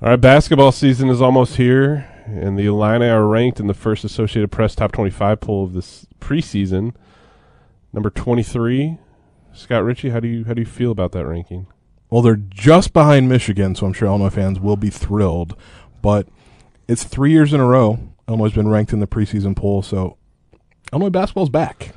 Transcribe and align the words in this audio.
All 0.00 0.10
right, 0.10 0.20
basketball 0.20 0.70
season 0.70 1.08
is 1.08 1.20
almost 1.20 1.56
here, 1.56 2.08
and 2.24 2.56
the 2.56 2.66
Illini 2.66 3.08
are 3.08 3.26
ranked 3.26 3.58
in 3.58 3.66
the 3.66 3.74
first 3.74 4.04
Associated 4.04 4.52
Press 4.52 4.76
top 4.76 4.92
25 4.92 5.40
poll 5.40 5.64
of 5.64 5.72
this 5.72 6.06
preseason. 6.20 6.94
Number 7.92 8.08
23, 8.08 8.96
Scott 9.52 9.82
Richey. 9.82 10.10
How 10.10 10.20
do 10.20 10.28
you 10.28 10.44
how 10.44 10.54
do 10.54 10.60
you 10.60 10.66
feel 10.66 10.92
about 10.92 11.10
that 11.12 11.26
ranking? 11.26 11.66
Well, 12.10 12.22
they're 12.22 12.36
just 12.36 12.92
behind 12.92 13.28
Michigan, 13.28 13.74
so 13.74 13.86
I'm 13.86 13.92
sure 13.92 14.06
Illinois 14.06 14.30
fans 14.30 14.60
will 14.60 14.76
be 14.76 14.88
thrilled. 14.88 15.56
But 16.00 16.28
it's 16.86 17.02
three 17.02 17.32
years 17.32 17.52
in 17.52 17.58
a 17.58 17.66
row 17.66 17.98
Illinois 18.28 18.44
has 18.44 18.54
been 18.54 18.68
ranked 18.68 18.92
in 18.92 19.00
the 19.00 19.08
preseason 19.08 19.56
poll, 19.56 19.82
so 19.82 20.16
Illinois 20.92 21.10
basketball's 21.10 21.50
back. 21.50 21.92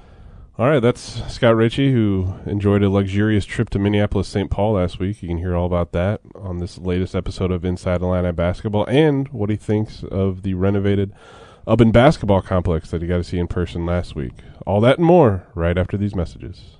All 0.61 0.69
right, 0.69 0.79
that's 0.79 1.23
Scott 1.33 1.55
Richey, 1.55 1.91
who 1.91 2.35
enjoyed 2.45 2.83
a 2.83 2.89
luxurious 2.91 3.45
trip 3.45 3.71
to 3.71 3.79
Minneapolis 3.79 4.27
St. 4.27 4.51
Paul 4.51 4.73
last 4.73 4.99
week. 4.99 5.23
You 5.23 5.27
can 5.27 5.39
hear 5.39 5.55
all 5.55 5.65
about 5.65 5.91
that 5.93 6.21
on 6.35 6.59
this 6.59 6.77
latest 6.77 7.15
episode 7.15 7.51
of 7.51 7.65
Inside 7.65 8.03
Illini 8.03 8.31
Basketball 8.31 8.85
and 8.85 9.27
what 9.29 9.49
he 9.49 9.55
thinks 9.55 10.03
of 10.03 10.43
the 10.43 10.53
renovated 10.53 11.13
Ubben 11.65 11.91
basketball 11.91 12.43
complex 12.43 12.91
that 12.91 13.01
he 13.01 13.07
got 13.07 13.17
to 13.17 13.23
see 13.23 13.39
in 13.39 13.47
person 13.47 13.87
last 13.87 14.13
week. 14.13 14.33
All 14.67 14.79
that 14.81 14.99
and 14.99 15.07
more 15.07 15.47
right 15.55 15.79
after 15.79 15.97
these 15.97 16.13
messages. 16.13 16.77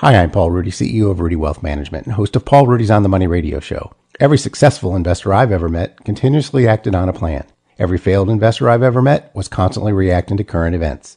Hi, 0.00 0.16
I'm 0.16 0.32
Paul 0.32 0.50
Ruedi, 0.50 0.72
CEO 0.72 1.08
of 1.08 1.18
Ruedi 1.18 1.36
Wealth 1.36 1.62
Management 1.62 2.06
and 2.06 2.16
host 2.16 2.34
of 2.34 2.44
Paul 2.44 2.66
Ruedi's 2.66 2.90
On 2.90 3.04
the 3.04 3.08
Money 3.08 3.28
radio 3.28 3.60
show. 3.60 3.92
Every 4.18 4.38
successful 4.38 4.96
investor 4.96 5.32
I've 5.32 5.52
ever 5.52 5.68
met 5.68 6.04
continuously 6.04 6.66
acted 6.66 6.96
on 6.96 7.08
a 7.08 7.12
plan. 7.12 7.44
Every 7.78 7.98
failed 7.98 8.28
investor 8.28 8.68
I've 8.68 8.82
ever 8.82 9.00
met 9.00 9.32
was 9.36 9.46
constantly 9.46 9.92
reacting 9.92 10.36
to 10.38 10.42
current 10.42 10.74
events. 10.74 11.16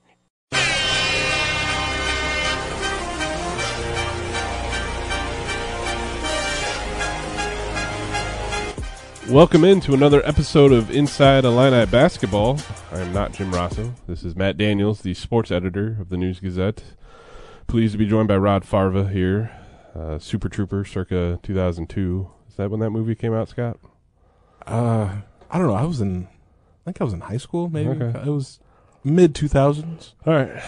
Welcome 9.29 9.63
into 9.63 9.93
another 9.93 10.21
episode 10.27 10.71
of 10.73 10.89
Inside 10.91 11.45
Illini 11.45 11.85
Basketball. 11.85 12.59
I 12.91 12.99
am 12.99 13.13
not 13.13 13.31
Jim 13.31 13.51
Rossow. 13.51 13.93
This 14.07 14.23
is 14.23 14.35
Matt 14.35 14.57
Daniels, 14.57 15.01
the 15.01 15.13
sports 15.13 15.51
editor 15.51 15.95
of 16.01 16.09
the 16.09 16.17
News 16.17 16.39
Gazette. 16.39 16.83
Pleased 17.67 17.93
to 17.93 17.97
be 17.97 18.07
joined 18.07 18.27
by 18.27 18.35
Rod 18.37 18.65
Farva 18.65 19.07
here, 19.07 19.51
uh, 19.95 20.17
Super 20.19 20.49
Trooper, 20.49 20.83
circa 20.83 21.39
2002. 21.43 22.29
Is 22.49 22.55
that 22.55 22.71
when 22.71 22.79
that 22.81 22.89
movie 22.89 23.15
came 23.15 23.33
out, 23.33 23.47
Scott? 23.47 23.79
Uh, 24.67 25.17
I 25.49 25.57
don't 25.57 25.67
know. 25.67 25.75
I 25.75 25.83
was 25.85 26.01
in, 26.01 26.27
I 26.27 26.85
think 26.85 26.99
I 26.99 27.03
was 27.05 27.13
in 27.13 27.21
high 27.21 27.37
school. 27.37 27.69
Maybe 27.69 27.89
Okay. 27.89 28.19
it 28.19 28.27
was 28.31 28.59
mid 29.03 29.33
2000s. 29.33 30.13
All 30.25 30.33
right. 30.33 30.61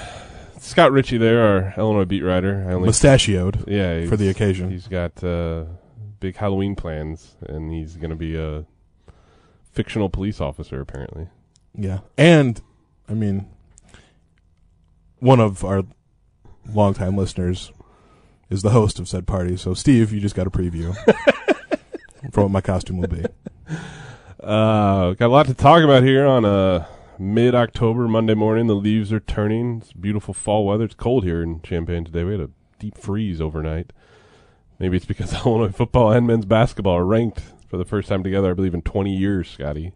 Scott 0.59 0.93
Richey 0.93 1.17
there, 1.17 1.41
our 1.41 1.73
Illinois 1.77 2.05
beat 2.05 2.21
writer. 2.21 2.65
I 2.69 2.73
only 2.73 2.87
Mustachioed 2.87 3.65
yeah 3.67 4.05
for 4.05 4.15
the 4.15 4.29
occasion. 4.29 4.69
He's 4.71 4.87
got 4.87 5.21
uh, 5.21 5.65
big 6.23 6.37
Halloween 6.37 6.73
plans, 6.73 7.35
and 7.49 7.69
he's 7.69 7.97
going 7.97 8.09
to 8.09 8.15
be 8.15 8.37
a 8.37 8.63
fictional 9.73 10.07
police 10.07 10.39
officer 10.39 10.79
apparently. 10.79 11.27
Yeah, 11.75 11.99
and 12.17 12.61
I 13.09 13.13
mean, 13.13 13.49
one 15.19 15.41
of 15.41 15.65
our 15.65 15.83
longtime 16.71 17.17
listeners 17.17 17.73
is 18.49 18.61
the 18.61 18.69
host 18.69 18.99
of 18.99 19.09
said 19.09 19.27
party. 19.27 19.57
So, 19.57 19.73
Steve, 19.73 20.13
you 20.13 20.21
just 20.21 20.33
got 20.33 20.47
a 20.47 20.49
preview 20.49 20.95
for 22.31 22.43
what 22.43 22.51
my 22.51 22.61
costume 22.61 22.99
will 22.99 23.09
be. 23.09 23.25
Uh, 24.41 25.11
got 25.15 25.27
a 25.27 25.27
lot 25.27 25.47
to 25.47 25.53
talk 25.53 25.83
about 25.83 26.03
here 26.03 26.25
on 26.25 26.45
a 26.45 26.87
mid-October 27.19 28.07
Monday 28.07 28.33
morning. 28.33 28.67
The 28.67 28.75
leaves 28.75 29.11
are 29.11 29.19
turning. 29.19 29.81
It's 29.81 29.91
beautiful 29.91 30.33
fall 30.33 30.65
weather. 30.65 30.85
It's 30.85 30.95
cold 30.95 31.25
here 31.25 31.43
in 31.43 31.61
Champaign 31.63 32.05
today. 32.05 32.23
We 32.23 32.31
had 32.31 32.41
a 32.41 32.49
deep 32.79 32.97
freeze 32.97 33.41
overnight. 33.41 33.91
Maybe 34.79 34.97
it's 34.97 35.05
because 35.05 35.33
Illinois 35.45 35.71
football 35.71 36.11
and 36.11 36.27
men's 36.27 36.45
basketball 36.45 36.95
are 36.97 37.05
ranked 37.05 37.41
for 37.69 37.77
the 37.77 37.85
first 37.85 38.07
time 38.09 38.23
together, 38.23 38.51
I 38.51 38.53
believe, 38.53 38.73
in 38.73 38.81
20 38.81 39.15
years, 39.15 39.49
Scotty. 39.49 39.93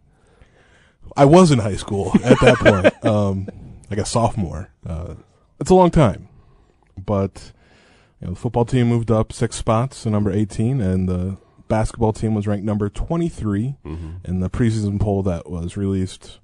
I 1.16 1.24
was 1.24 1.50
in 1.50 1.58
high 1.60 1.76
school 1.76 2.12
at 2.22 2.38
that 2.40 2.56
point, 2.58 3.04
um, 3.04 3.48
like 3.90 3.98
a 3.98 4.04
sophomore. 4.04 4.70
Uh, 4.86 5.14
it's 5.60 5.70
a 5.70 5.74
long 5.74 5.90
time, 5.90 6.28
but 6.96 7.52
you 8.20 8.26
know, 8.26 8.34
the 8.34 8.38
football 8.40 8.64
team 8.64 8.88
moved 8.88 9.10
up 9.10 9.32
six 9.32 9.56
spots 9.56 10.02
to 10.02 10.10
number 10.10 10.30
18, 10.30 10.80
and 10.80 11.08
the 11.08 11.36
basketball 11.68 12.12
team 12.12 12.34
was 12.34 12.46
ranked 12.46 12.64
number 12.64 12.88
23 12.88 13.76
Mm-hmm. 13.84 14.08
in 14.24 14.40
the 14.40 14.50
preseason 14.50 15.00
poll 15.00 15.22
that 15.22 15.50
was 15.50 15.76
released 15.76 16.38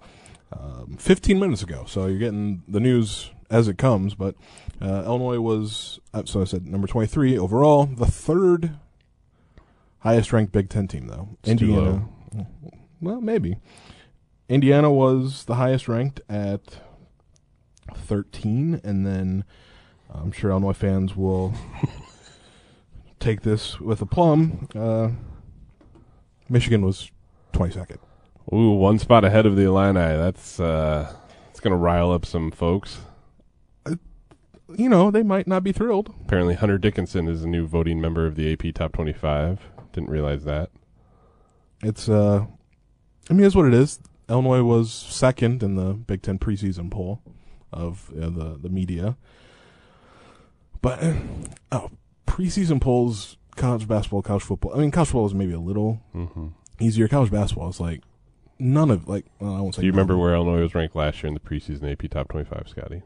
um, 0.53 0.97
15 0.99 1.39
minutes 1.39 1.62
ago. 1.62 1.84
So 1.87 2.06
you're 2.06 2.19
getting 2.19 2.62
the 2.69 2.81
news 2.81 3.31
as 3.50 3.69
it 3.69 3.77
comes. 3.78 4.15
But 4.15 4.34
uh, 4.81 5.05
Illinois 5.07 5.41
was, 5.41 6.01
uh, 6.12 6.23
so 6.25 6.41
I 6.41 6.45
said 6.45 6.67
number 6.67 6.87
23 6.87 7.39
overall, 7.39 7.87
the 7.87 8.07
third 8.07 8.77
highest 10.01 10.33
ranked 10.33 10.53
Big 10.53 10.69
Ten 10.69 10.89
team, 10.89 11.07
though. 11.07 11.29
It's 11.41 11.51
Indiana. 11.51 12.09
Well, 13.01 13.21
maybe. 13.21 13.57
Indiana 14.49 14.91
was 14.91 15.45
the 15.45 15.55
highest 15.55 15.89
ranked 15.89 16.21
at 16.29 16.81
13, 17.95 18.81
and 18.85 19.07
then 19.07 19.45
I'm 20.12 20.33
sure 20.33 20.51
Illinois 20.51 20.73
fans 20.73 21.17
will 21.17 21.55
take 23.21 23.43
this 23.43 23.81
with 23.81 24.03
a 24.03 24.06
plum. 24.06 24.69
Uh, 24.75 25.11
Michigan 26.49 26.85
was 26.85 27.11
22nd. 27.53 27.99
Ooh, 28.53 28.73
one 28.73 28.99
spot 28.99 29.25
ahead 29.25 29.47
of 29.47 29.56
the 29.56 29.62
Illini. 29.62 30.01
That's 30.01 30.61
uh, 30.61 31.15
going 31.65 31.73
to 31.73 31.79
rile 31.79 32.12
up 32.12 32.27
some 32.27 32.51
folks. 32.51 32.99
You 34.77 34.89
know, 34.89 35.11
they 35.11 35.23
might 35.23 35.47
not 35.47 35.62
be 35.62 35.73
thrilled. 35.73 36.12
Apparently, 36.25 36.55
Hunter 36.55 36.79
Dickinson 36.79 37.29
is 37.29 37.45
a 37.45 37.49
new 37.49 37.67
voting 37.67 38.01
member 38.01 38.27
of 38.27 38.35
the 38.35 38.53
AP 38.53 38.75
Top 38.75 38.93
25. 38.93 39.61
Didn't 39.93 40.11
realize 40.11 40.45
that. 40.45 40.71
It's, 41.83 42.09
uh, 42.09 42.47
I 43.31 43.33
mean, 43.33 43.47
it's 43.47 43.55
what 43.55 43.67
it 43.67 43.75
is. 43.75 44.01
Illinois 44.29 44.62
was 44.62 44.91
second 44.93 45.62
in 45.62 45.75
the 45.75 45.93
Big 45.95 46.23
Ten 46.23 46.39
preseason 46.39 46.91
poll 46.91 47.21
of 47.73 48.11
uh, 48.17 48.31
the, 48.31 48.59
the 48.61 48.69
media. 48.69 49.17
But, 50.81 51.03
uh, 51.03 51.15
oh, 51.73 51.91
preseason 52.27 52.81
polls, 52.81 53.37
college 53.56 53.87
basketball, 53.87 54.23
college 54.23 54.43
football. 54.43 54.75
I 54.75 54.79
mean, 54.79 54.91
college 54.91 55.09
football 55.09 55.27
is 55.27 55.35
maybe 55.35 55.53
a 55.53 55.61
little 55.61 56.01
Mm-hmm. 56.15 56.49
easier. 56.81 57.06
College 57.09 57.31
basketball 57.31 57.69
is 57.69 57.81
like 57.81 58.03
none 58.59 58.91
of, 58.91 59.09
like, 59.09 59.27
well, 59.41 59.55
I 59.55 59.61
won't 59.61 59.75
say. 59.75 59.83
Do 59.83 59.87
you 59.87 59.93
remember 59.93 60.17
where 60.17 60.35
Illinois 60.35 60.62
was 60.62 60.75
ranked 60.75 60.97
last 60.97 61.23
year 61.23 61.29
in 61.29 61.35
the 61.35 61.41
preseason 61.41 61.91
AP 61.91 62.11
Top 62.11 62.29
25, 62.29 62.69
Scotty? 62.69 63.03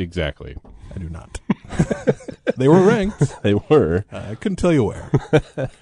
Exactly. 0.00 0.56
I 0.94 0.98
do 0.98 1.10
not. 1.10 1.40
they 2.56 2.68
were 2.68 2.82
ranked. 2.82 3.22
They 3.42 3.54
were. 3.54 4.04
I 4.10 4.34
couldn't 4.34 4.56
tell 4.56 4.72
you 4.72 4.84
where. 4.84 5.10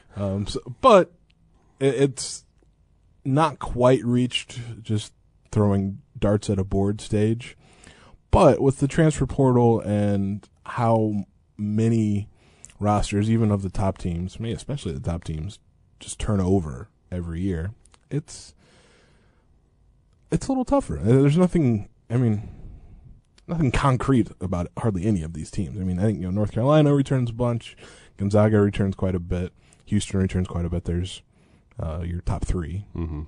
um, 0.16 0.46
so, 0.46 0.60
but 0.80 1.12
it, 1.78 1.94
it's 1.94 2.44
not 3.24 3.58
quite 3.60 4.04
reached 4.04 4.60
just 4.82 5.12
throwing 5.52 6.00
darts 6.18 6.50
at 6.50 6.58
a 6.58 6.64
board 6.64 7.00
stage. 7.00 7.56
But 8.30 8.60
with 8.60 8.78
the 8.78 8.88
transfer 8.88 9.24
portal 9.24 9.80
and 9.80 10.46
how 10.66 11.24
many 11.56 12.28
rosters, 12.80 13.30
even 13.30 13.50
of 13.52 13.62
the 13.62 13.70
top 13.70 13.98
teams, 13.98 14.40
me 14.40 14.52
especially 14.52 14.92
the 14.92 15.00
top 15.00 15.24
teams, 15.24 15.60
just 16.00 16.18
turn 16.18 16.40
over 16.40 16.88
every 17.10 17.40
year, 17.40 17.70
it's 18.10 18.54
it's 20.30 20.48
a 20.48 20.50
little 20.50 20.64
tougher. 20.64 20.98
There's 21.02 21.38
nothing. 21.38 21.88
I 22.10 22.16
mean, 22.16 22.48
nothing 23.48 23.70
concrete 23.72 24.28
about 24.40 24.68
hardly 24.78 25.04
any 25.04 25.22
of 25.22 25.32
these 25.32 25.50
teams. 25.50 25.78
I 25.78 25.84
mean, 25.84 25.98
I 25.98 26.02
think 26.02 26.18
you 26.18 26.24
know 26.24 26.30
North 26.30 26.52
Carolina 26.52 26.94
returns 26.94 27.30
a 27.30 27.32
bunch, 27.32 27.76
Gonzaga 28.16 28.60
returns 28.60 28.94
quite 28.94 29.14
a 29.14 29.18
bit, 29.20 29.52
Houston 29.86 30.20
returns 30.20 30.48
quite 30.48 30.64
a 30.64 30.68
bit. 30.70 30.84
There's 30.84 31.22
uh, 31.80 32.00
your 32.04 32.20
top 32.22 32.44
three. 32.44 32.84
hmm 32.92 33.22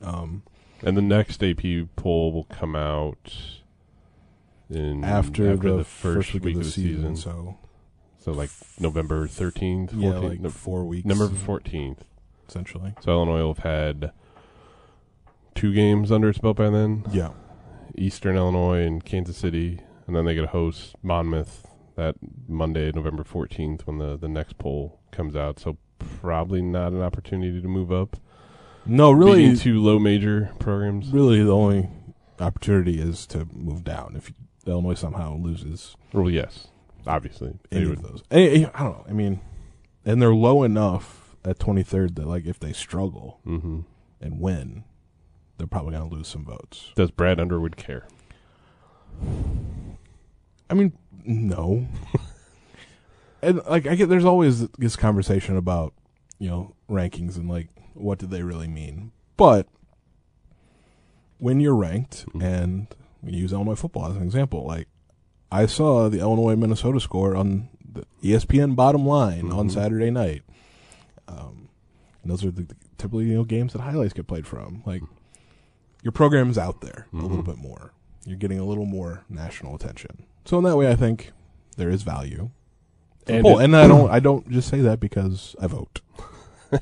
Um, 0.00 0.42
And 0.82 0.96
the 0.96 1.02
next 1.02 1.42
AP 1.42 1.62
poll 1.96 2.32
will 2.32 2.44
come 2.44 2.74
out 2.76 3.34
in 4.70 5.04
after, 5.04 5.56
the, 5.56 5.84
first, 5.84 6.32
week, 6.34 6.56
of 6.56 6.64
the 6.64 6.70
season. 6.70 7.16
so 7.16 7.58
So 8.20 8.32
like 8.32 8.50
November 8.80 9.26
13th, 9.28 9.90
14th, 9.90 10.02
yeah, 10.02 10.18
like 10.18 10.40
no- 10.40 10.48
four 10.50 10.84
weeks. 10.84 11.04
November 11.06 11.34
14th. 11.34 11.98
essentially. 12.48 12.94
So 13.00 13.10
Illinois 13.12 13.42
will 13.42 13.54
have 13.54 13.64
had 13.64 14.12
two 15.54 15.74
games 15.74 16.10
under 16.10 16.30
its 16.30 16.38
belt 16.38 16.56
by 16.56 16.70
then. 16.70 17.04
Yeah, 17.12 17.30
Eastern 17.96 18.36
Illinois 18.36 18.84
and 18.86 19.04
Kansas 19.04 19.36
City, 19.36 19.80
and 20.06 20.14
then 20.16 20.24
they 20.24 20.34
get 20.34 20.42
to 20.42 20.46
host 20.48 20.94
Monmouth 21.02 21.66
that 21.96 22.16
Monday, 22.48 22.90
November 22.94 23.22
14th, 23.22 23.82
when 23.82 23.98
the, 23.98 24.16
the 24.16 24.28
next 24.28 24.58
poll 24.58 25.00
comes 25.10 25.36
out. 25.36 25.58
So 25.60 25.76
probably 25.98 26.62
not 26.62 26.92
an 26.92 27.02
opportunity 27.02 27.60
to 27.60 27.68
move 27.68 27.92
up. 27.92 28.16
no, 28.86 29.10
really, 29.12 29.56
two 29.56 29.80
low 29.80 29.98
major 29.98 30.50
programs. 30.58 31.10
really, 31.10 31.42
the 31.42 31.52
only 31.54 31.88
opportunity 32.40 33.00
is 33.00 33.26
to 33.26 33.46
move 33.52 33.84
down 33.84 34.14
if 34.16 34.32
Illinois 34.66 34.94
somehow 34.94 35.36
loses. 35.36 35.96
Well, 36.12 36.30
yes. 36.30 36.68
Obviously, 37.06 37.54
any 37.70 37.90
of 37.90 38.02
those. 38.02 38.22
Eh, 38.30 38.66
I 38.74 38.82
don't 38.82 38.92
know. 38.98 39.04
I 39.08 39.12
mean, 39.12 39.40
and 40.04 40.22
they're 40.22 40.34
low 40.34 40.62
enough 40.62 41.36
at 41.44 41.58
23rd 41.58 42.14
that 42.16 42.26
like 42.28 42.46
if 42.46 42.58
they 42.60 42.72
struggle 42.72 43.40
Mhm. 43.46 43.84
and 44.20 44.40
win, 44.40 44.84
they're 45.58 45.66
probably 45.66 45.92
going 45.92 46.08
to 46.08 46.14
lose 46.14 46.28
some 46.28 46.44
votes. 46.44 46.92
Does 46.96 47.10
Brad 47.10 47.38
Underwood 47.40 47.76
care? 47.76 48.06
I 50.70 50.74
mean, 50.74 50.92
no. 51.24 51.86
and 53.42 53.60
like 53.68 53.86
I 53.86 53.94
get 53.94 54.08
there's 54.08 54.24
always 54.24 54.68
this 54.70 54.96
conversation 54.96 55.56
about, 55.56 55.92
you 56.38 56.48
know, 56.48 56.74
rankings 56.90 57.36
and 57.36 57.48
like 57.48 57.68
what 57.94 58.18
do 58.18 58.26
they 58.26 58.42
really 58.42 58.68
mean. 58.68 59.12
But 59.36 59.66
when 61.38 61.60
you're 61.60 61.74
ranked 61.76 62.26
Mhm. 62.32 62.42
and 62.42 62.86
we 63.22 63.32
use 63.32 63.52
Illinois 63.52 63.74
football 63.74 64.06
as 64.10 64.16
an 64.16 64.22
example, 64.22 64.64
like 64.66 64.88
I 65.50 65.66
saw 65.66 66.08
the 66.08 66.20
Illinois 66.20 66.56
Minnesota 66.56 67.00
score 67.00 67.36
on 67.36 67.68
the 67.86 68.04
ESPN 68.22 68.74
bottom 68.74 69.04
line 69.06 69.52
on 69.52 69.68
Mhm. 69.68 69.72
Saturday 69.72 70.10
night. 70.10 70.42
Um, 71.28 71.68
and 72.22 72.30
those 72.32 72.44
are 72.44 72.50
the, 72.50 72.66
typically 72.96 73.26
you 73.26 73.34
know 73.34 73.44
games 73.44 73.72
that 73.74 73.82
highlights 73.82 74.14
get 74.14 74.26
played 74.26 74.46
from. 74.46 74.82
Like 74.86 75.02
your 76.02 76.12
program's 76.12 76.58
out 76.58 76.80
there 76.80 77.06
a 77.12 77.16
little 77.16 77.38
Mhm. 77.42 77.46
bit 77.46 77.58
more. 77.58 77.92
You're 78.24 78.36
getting 78.36 78.58
a 78.58 78.64
little 78.64 78.86
more 78.86 79.24
national 79.28 79.74
attention. 79.74 80.24
So 80.44 80.58
in 80.58 80.64
that 80.64 80.76
way, 80.76 80.90
I 80.90 80.96
think 80.96 81.32
there 81.76 81.90
is 81.90 82.02
value. 82.02 82.50
And 83.26 83.46
it- 83.46 83.60
and 83.60 83.76
I 83.76 83.86
don't 83.86 84.10
I 84.10 84.18
don't 84.20 84.50
just 84.50 84.68
say 84.68 84.80
that 84.80 84.98
because 85.00 85.54
I 85.60 85.66
vote. 85.68 86.00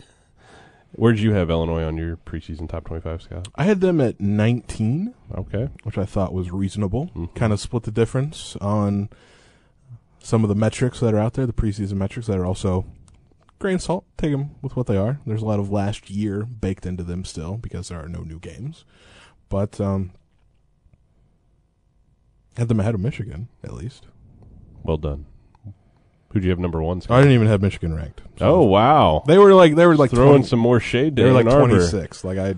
Where'd 0.92 1.20
you 1.20 1.32
have 1.34 1.50
Illinois 1.50 1.84
on 1.84 1.96
your 1.96 2.16
preseason 2.16 2.68
top 2.68 2.84
twenty-five, 2.84 3.22
Scott? 3.22 3.48
I 3.54 3.64
had 3.64 3.80
them 3.80 4.00
at 4.00 4.20
19, 4.20 5.14
Okay. 5.34 5.68
which 5.84 5.96
I 5.96 6.04
thought 6.04 6.32
was 6.34 6.50
reasonable. 6.50 7.10
Mhm. 7.14 7.34
Kind 7.34 7.52
of 7.52 7.60
split 7.60 7.84
the 7.84 7.92
difference 7.92 8.56
on 8.60 9.08
some 10.18 10.42
of 10.42 10.48
the 10.48 10.54
metrics 10.56 10.98
that 11.00 11.14
are 11.14 11.18
out 11.18 11.34
there, 11.34 11.46
the 11.46 11.52
preseason 11.52 11.94
metrics 11.94 12.26
that 12.26 12.36
are 12.38 12.44
also 12.44 12.84
grain 13.60 13.76
of 13.76 13.82
salt. 13.82 14.04
Take 14.16 14.32
them 14.32 14.56
with 14.62 14.74
what 14.74 14.86
they 14.88 14.96
are. 14.96 15.20
There's 15.24 15.42
a 15.42 15.46
lot 15.46 15.60
of 15.60 15.70
last 15.70 16.10
year 16.10 16.44
baked 16.44 16.84
into 16.86 17.04
them 17.04 17.24
still 17.24 17.56
because 17.56 17.88
there 17.88 18.00
are 18.02 18.08
no 18.08 18.22
new 18.22 18.40
games. 18.40 18.84
But 19.48 19.80
um, 19.80 20.12
had 22.56 22.68
them 22.68 22.80
ahead 22.80 22.94
of 22.94 23.00
Michigan 23.00 23.48
at 23.62 23.74
least. 23.74 24.06
Well 24.82 24.96
done. 24.96 25.26
Who'd 26.32 26.44
you 26.44 26.50
have 26.50 26.58
number 26.58 26.80
one? 26.82 27.02
I 27.10 27.18
didn't 27.20 27.34
even 27.34 27.48
have 27.48 27.60
Michigan 27.60 27.94
ranked. 27.94 28.22
So 28.38 28.46
Oh 28.46 28.62
wow! 28.62 29.24
they 29.26 29.36
were 29.36 29.52
like 29.52 29.74
they 29.74 29.84
were 29.86 29.96
like 29.96 30.10
throwing 30.10 30.38
20 30.42 30.46
some 30.46 30.58
more 30.60 30.78
shade 30.80 31.16
They 31.16 31.24
were 31.24 31.32
like 31.32 31.46
26. 31.46 32.24
Like 32.24 32.38
I 32.38 32.54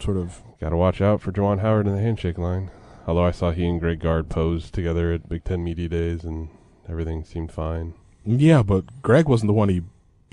sort 0.00 0.16
of 0.16 0.42
Got 0.60 0.70
to 0.70 0.76
watch 0.78 1.02
out 1.02 1.20
for 1.20 1.30
Juwan 1.30 1.60
Howard 1.60 1.86
in 1.86 1.94
the 1.94 2.00
handshake 2.00 2.38
line. 2.38 2.70
Although 3.06 3.24
I 3.26 3.32
saw 3.32 3.50
he 3.50 3.66
and 3.66 3.78
Greg 3.78 4.00
Gard 4.00 4.30
pose 4.30 4.70
together 4.70 5.12
at 5.12 5.28
Big 5.28 5.44
Ten 5.44 5.62
Media 5.62 5.90
Days, 5.90 6.24
and 6.24 6.48
everything 6.88 7.22
seemed 7.22 7.52
fine. 7.52 7.92
Yeah, 8.24 8.62
but 8.62 9.02
Greg 9.02 9.28
wasn't 9.28 9.48
the 9.48 9.52
one 9.54 9.68
he 9.68 9.82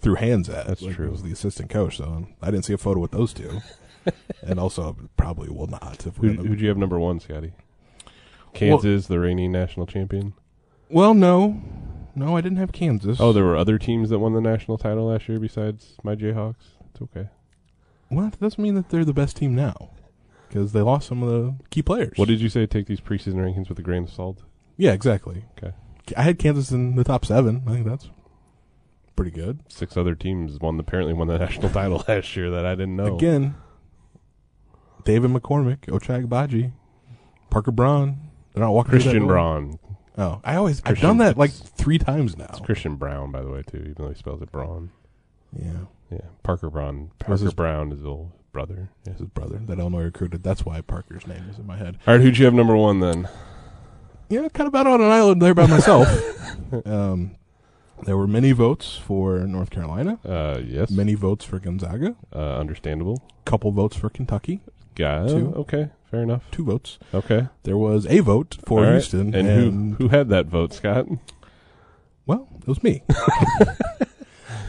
threw 0.01 0.15
hands 0.15 0.49
at. 0.49 0.67
That's 0.67 0.81
Like, 0.81 0.95
true. 0.95 1.07
It 1.07 1.11
was 1.11 1.23
the 1.23 1.31
assistant 1.31 1.69
coach, 1.69 1.97
so 1.97 2.27
I 2.41 2.51
didn't 2.51 2.65
see 2.65 2.73
a 2.73 2.77
photo 2.77 2.99
with 2.99 3.11
those 3.11 3.33
two. 3.33 3.61
and 4.41 4.59
also 4.59 4.95
probably 5.17 5.49
will 5.49 5.67
not. 5.67 6.05
If 6.07 6.17
Who, 6.17 6.29
who'd 6.33 6.59
you 6.59 6.69
have 6.69 6.77
number 6.77 6.97
one, 6.99 7.19
Scotty? 7.19 7.53
Kansas, 8.53 9.07
the 9.07 9.19
reigning 9.19 9.51
national 9.51 9.85
champion. 9.85 10.33
well, 10.89 11.13
no, 11.13 11.61
no, 12.15 12.35
I 12.35 12.41
didn't 12.41 12.57
have 12.57 12.71
Kansas. 12.71 13.17
Oh, 13.21 13.31
there 13.31 13.45
were 13.45 13.55
other 13.55 13.77
teams 13.77 14.09
that 14.09 14.19
won 14.19 14.33
the 14.33 14.41
national 14.41 14.77
title 14.77 15.05
last 15.07 15.29
year 15.29 15.39
besides 15.39 15.95
my 16.03 16.15
Jayhawks. 16.15 16.55
It's 16.91 17.01
okay. 17.01 17.29
well, 18.09 18.29
that 18.29 18.39
doesn't 18.39 18.61
mean 18.61 18.75
that 18.75 18.89
they're 18.89 19.05
the 19.05 19.13
best 19.13 19.37
team 19.37 19.55
now 19.55 19.91
because 20.49 20.73
they 20.73 20.81
lost 20.81 21.07
some 21.07 21.23
of 21.23 21.29
the 21.29 21.55
key 21.69 21.81
players. 21.81 22.13
What 22.17 22.27
did 22.27 22.41
you 22.41 22.49
say? 22.49 22.65
Take 22.65 22.87
these 22.87 22.99
preseason 22.99 23.35
rankings 23.35 23.69
with 23.69 23.79
a 23.79 23.83
grain 23.83 24.03
of 24.03 24.09
salt. 24.09 24.39
Yeah, 24.75 24.91
exactly. 24.91 25.45
Okay. 25.57 25.73
I 26.17 26.23
had 26.23 26.39
Kansas 26.39 26.71
in 26.71 26.95
the 26.95 27.03
top 27.03 27.25
seven. 27.25 27.63
I 27.67 27.71
think 27.71 27.85
that's 27.87 28.09
pretty 29.15 29.31
good. 29.31 29.59
Six 29.67 29.95
other 29.97 30.15
teams 30.15 30.59
won 30.59 30.79
apparently 30.79 31.13
won 31.13 31.27
the 31.27 31.37
national 31.39 31.69
title 31.69 32.03
last 32.07 32.35
year 32.35 32.49
that 32.51 32.65
I 32.65 32.71
didn't 32.75 32.95
know. 32.95 33.15
Again, 33.15 33.55
David 35.03 35.31
McCormack, 35.31 35.81
Ochai 35.87 36.25
Agbaji, 36.25 36.71
Parker 37.49 37.71
Braun. 37.71 38.17
They're 38.53 38.63
not 38.63 38.71
walking 38.71 38.91
Christian. 38.91 39.27
Braun. 39.27 39.79
Oh, 40.17 40.41
I 40.43 40.55
always 40.55 40.81
I've 40.85 40.99
done 40.99 41.17
that 41.19 41.37
like 41.37 41.51
three 41.51 41.97
times 41.97 42.37
now. 42.37 42.47
It's 42.49 42.59
Christian 42.59 42.95
Brown, 42.95 43.31
by 43.31 43.41
the 43.41 43.49
way, 43.49 43.63
too, 43.63 43.77
even 43.77 43.95
though 43.97 44.09
he 44.09 44.15
spells 44.15 44.41
it 44.41 44.51
Braun. 44.51 44.91
Yeah, 45.57 45.71
Yeah, 46.11 46.19
Parker 46.43 46.69
Braun. 46.69 47.11
Parker 47.19 47.43
his- 47.45 47.53
Brown 47.53 47.91
is 47.91 47.99
his 47.99 48.05
old 48.05 48.31
brother. 48.51 48.89
His 49.05 49.21
brother 49.21 49.61
that 49.65 49.79
Illinois 49.79 50.03
recruited. 50.03 50.43
That's 50.43 50.65
why 50.65 50.81
Parker's 50.81 51.25
name 51.25 51.45
is 51.49 51.57
in 51.57 51.65
my 51.65 51.77
head. 51.77 51.97
All 52.05 52.15
right, 52.15 52.21
who'd 52.21 52.37
you 52.37 52.45
have 52.45 52.53
number 52.53 52.75
one 52.75 52.99
then? 52.99 53.29
Yeah, 54.31 54.47
kind 54.49 54.67
of 54.67 54.73
out 54.75 54.87
on 54.87 55.01
an 55.01 55.11
island 55.11 55.41
there 55.41 55.53
by 55.53 55.67
myself. 55.67 56.07
um, 56.85 57.35
there 58.05 58.15
were 58.17 58.27
many 58.27 58.51
votes 58.53 58.95
for 58.95 59.39
North 59.39 59.69
Carolina, 59.69 60.17
Uh, 60.25 60.59
yes. 60.65 60.89
many 60.89 61.13
votes 61.15 61.43
for 61.45 61.59
Gonzaga, 61.59 62.15
Uh, 62.33 62.57
understandable. 62.57 63.21
couple 63.45 63.71
votes 63.71 63.95
for 63.97 64.09
Kentucky, 64.09 64.61
Guy. 64.95 65.27
Two. 65.27 65.53
Okay, 65.55 65.89
fair 66.09 66.21
enough. 66.23 66.43
two 66.51 66.63
votes. 66.63 66.97
Okay. 67.13 67.47
There 67.63 67.77
was 67.77 68.05
a 68.07 68.19
vote 68.21 68.57
for 68.65 68.81
right. 68.83 68.91
Houston, 68.93 69.35
And, 69.35 69.47
and, 69.47 69.95
who 69.95 70.03
who 70.03 70.07
had 70.09 70.29
that 70.29 70.45
vote, 70.47 70.73
Scott? 70.73 71.07
well, 72.25 72.47
it 72.61 72.67
was 72.67 72.81
me. 72.81 73.03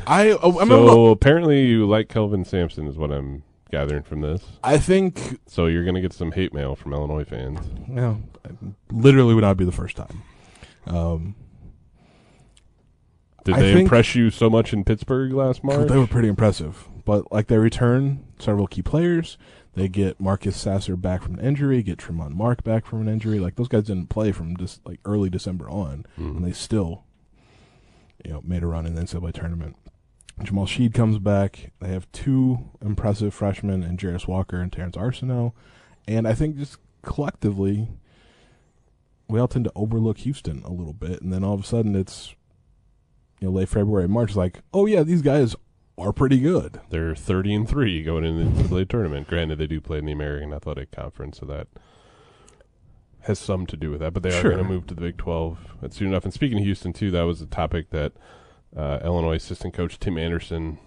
I 0.07 0.31
oh, 0.43 0.59
I'm 0.59 0.69
so 0.69 1.07
apparently 1.09 1.65
you 1.67 1.87
like 1.89 2.09
Kelvin 2.09 2.45
Sampson, 2.45 2.89
is 2.89 2.97
what 2.97 3.13
I'm 3.13 3.45
gathering 3.73 4.03
from 4.05 4.21
this. 4.21 4.45
I 4.63 4.79
think 4.79 5.41
So 5.47 5.67
you're 5.67 5.85
gonna 5.85 6.01
get 6.01 6.13
some 6.13 6.31
hate 6.33 6.55
mail 6.55 6.77
from 6.77 6.93
Illinois 6.93 7.25
fans. 7.25 7.59
Well, 7.89 8.21
literally 8.93 9.35
would 9.35 9.41
not 9.43 9.57
be 9.57 9.65
the 9.65 9.73
first 9.73 9.97
time. 9.97 10.23
Um, 10.87 11.35
Did 13.45 13.55
I 13.55 13.61
they 13.61 13.73
think- 13.73 13.81
impress 13.87 14.15
you 14.15 14.31
so 14.31 14.49
much 14.49 14.73
in 14.73 14.85
Pittsburgh 14.85 15.33
last 15.33 15.65
March? 15.65 15.89
they 15.89 15.97
were 15.99 16.07
pretty 16.07 16.29
impressive, 16.29 16.87
but 17.05 17.33
like 17.33 17.49
they 17.49 17.59
return 17.59 18.25
several 18.39 18.67
key 18.69 18.83
players. 18.83 19.37
They 19.75 19.89
get 19.89 20.21
Marcus 20.21 20.55
Sasser 20.57 20.97
back 20.97 21.23
from 21.23 21.35
an 21.39 21.41
injury, 21.45 21.83
get 21.83 21.97
Tramon 21.99 22.35
Mark 22.35 22.63
back 22.63 22.85
from 22.85 23.01
an 23.01 23.09
injury. 23.09 23.41
Like 23.41 23.57
those 23.57 23.69
guys 23.69 23.85
didn't 23.85 24.11
play 24.11 24.31
from 24.31 24.55
just 24.57 24.85
like 24.87 25.01
early 25.07 25.31
December 25.31 25.69
on, 25.71 26.05
Mhm. 26.19 26.37
and 26.37 26.45
they 26.45 26.53
still, 26.53 27.05
you 28.25 28.33
know, 28.33 28.43
made 28.45 28.63
a 28.63 28.67
run 28.67 28.85
in 28.87 28.95
the 28.95 29.01
NCAA 29.01 29.33
tournament. 29.33 29.77
Jamal 30.43 30.67
Shead 30.67 30.95
comes 30.95 31.19
back. 31.19 31.73
They 31.81 31.89
have 31.89 32.11
two 32.13 32.71
impressive 32.81 33.35
freshmen 33.35 33.83
in 33.83 33.97
Jarace 33.97 34.27
Walker 34.29 34.61
and 34.61 34.73
Terrance 34.73 34.97
Arceneaux, 34.97 35.53
and 36.07 36.27
I 36.27 36.35
think 36.35 36.57
just 36.57 36.79
collectively, 37.03 37.89
we 39.29 39.39
all 39.41 39.49
tend 39.49 39.65
to 39.67 39.73
overlook 39.75 40.19
Houston 40.19 40.63
a 40.65 40.71
little 40.73 40.93
bit, 40.95 41.21
and 41.23 41.33
then 41.33 41.45
all 41.45 41.55
of 41.55 41.61
a 41.61 41.67
sudden 41.67 41.95
it's, 41.95 42.35
you 43.41 43.49
know, 43.49 43.53
late 43.55 43.69
February, 43.69 44.09
March, 44.09 44.35
like, 44.37 44.61
oh 44.73 44.87
yeah, 44.87 45.03
these 45.03 45.23
guys 45.23 45.55
are 45.99 46.13
pretty 46.13 46.41
good. 46.41 46.81
They're 46.91 47.15
30 47.15 47.55
and 47.55 47.69
three 47.69 48.03
going 48.03 48.25
into 48.25 48.63
the 48.69 48.85
tournament. 48.85 49.29
Granted, 49.29 49.59
they 49.59 49.67
do 49.67 49.81
play 49.81 49.99
in 49.99 50.07
the 50.07 50.13
American 50.13 50.53
Athletic 50.53 50.91
Conference, 50.91 51.39
so 51.39 51.47
that 51.47 51.69
has 53.21 53.39
some 53.39 53.67
to 53.67 53.77
do 53.77 53.91
with 53.91 54.01
that. 54.01 54.13
But 54.15 54.23
they 54.23 54.31
are 54.31 54.41
Sure. 54.41 54.53
going 54.53 54.65
to 54.65 54.69
move 54.69 54.87
to 54.89 54.95
the 54.95 55.01
Big 55.01 55.17
12 55.19 55.59
soon 55.91 56.09
enough. 56.09 56.25
And 56.25 56.33
speaking 56.33 56.59
of 56.59 56.65
Houston, 56.65 56.93
too, 56.93 57.11
that 57.13 57.23
was 57.23 57.41
a 57.41 57.47
topic 57.47 57.91
that 57.91 58.13
uh, 58.77 59.01
Illinois 59.05 59.37
assistant 59.37 59.75
coach 59.75 59.99
Tim 59.99 60.19
Anderson 60.19 60.79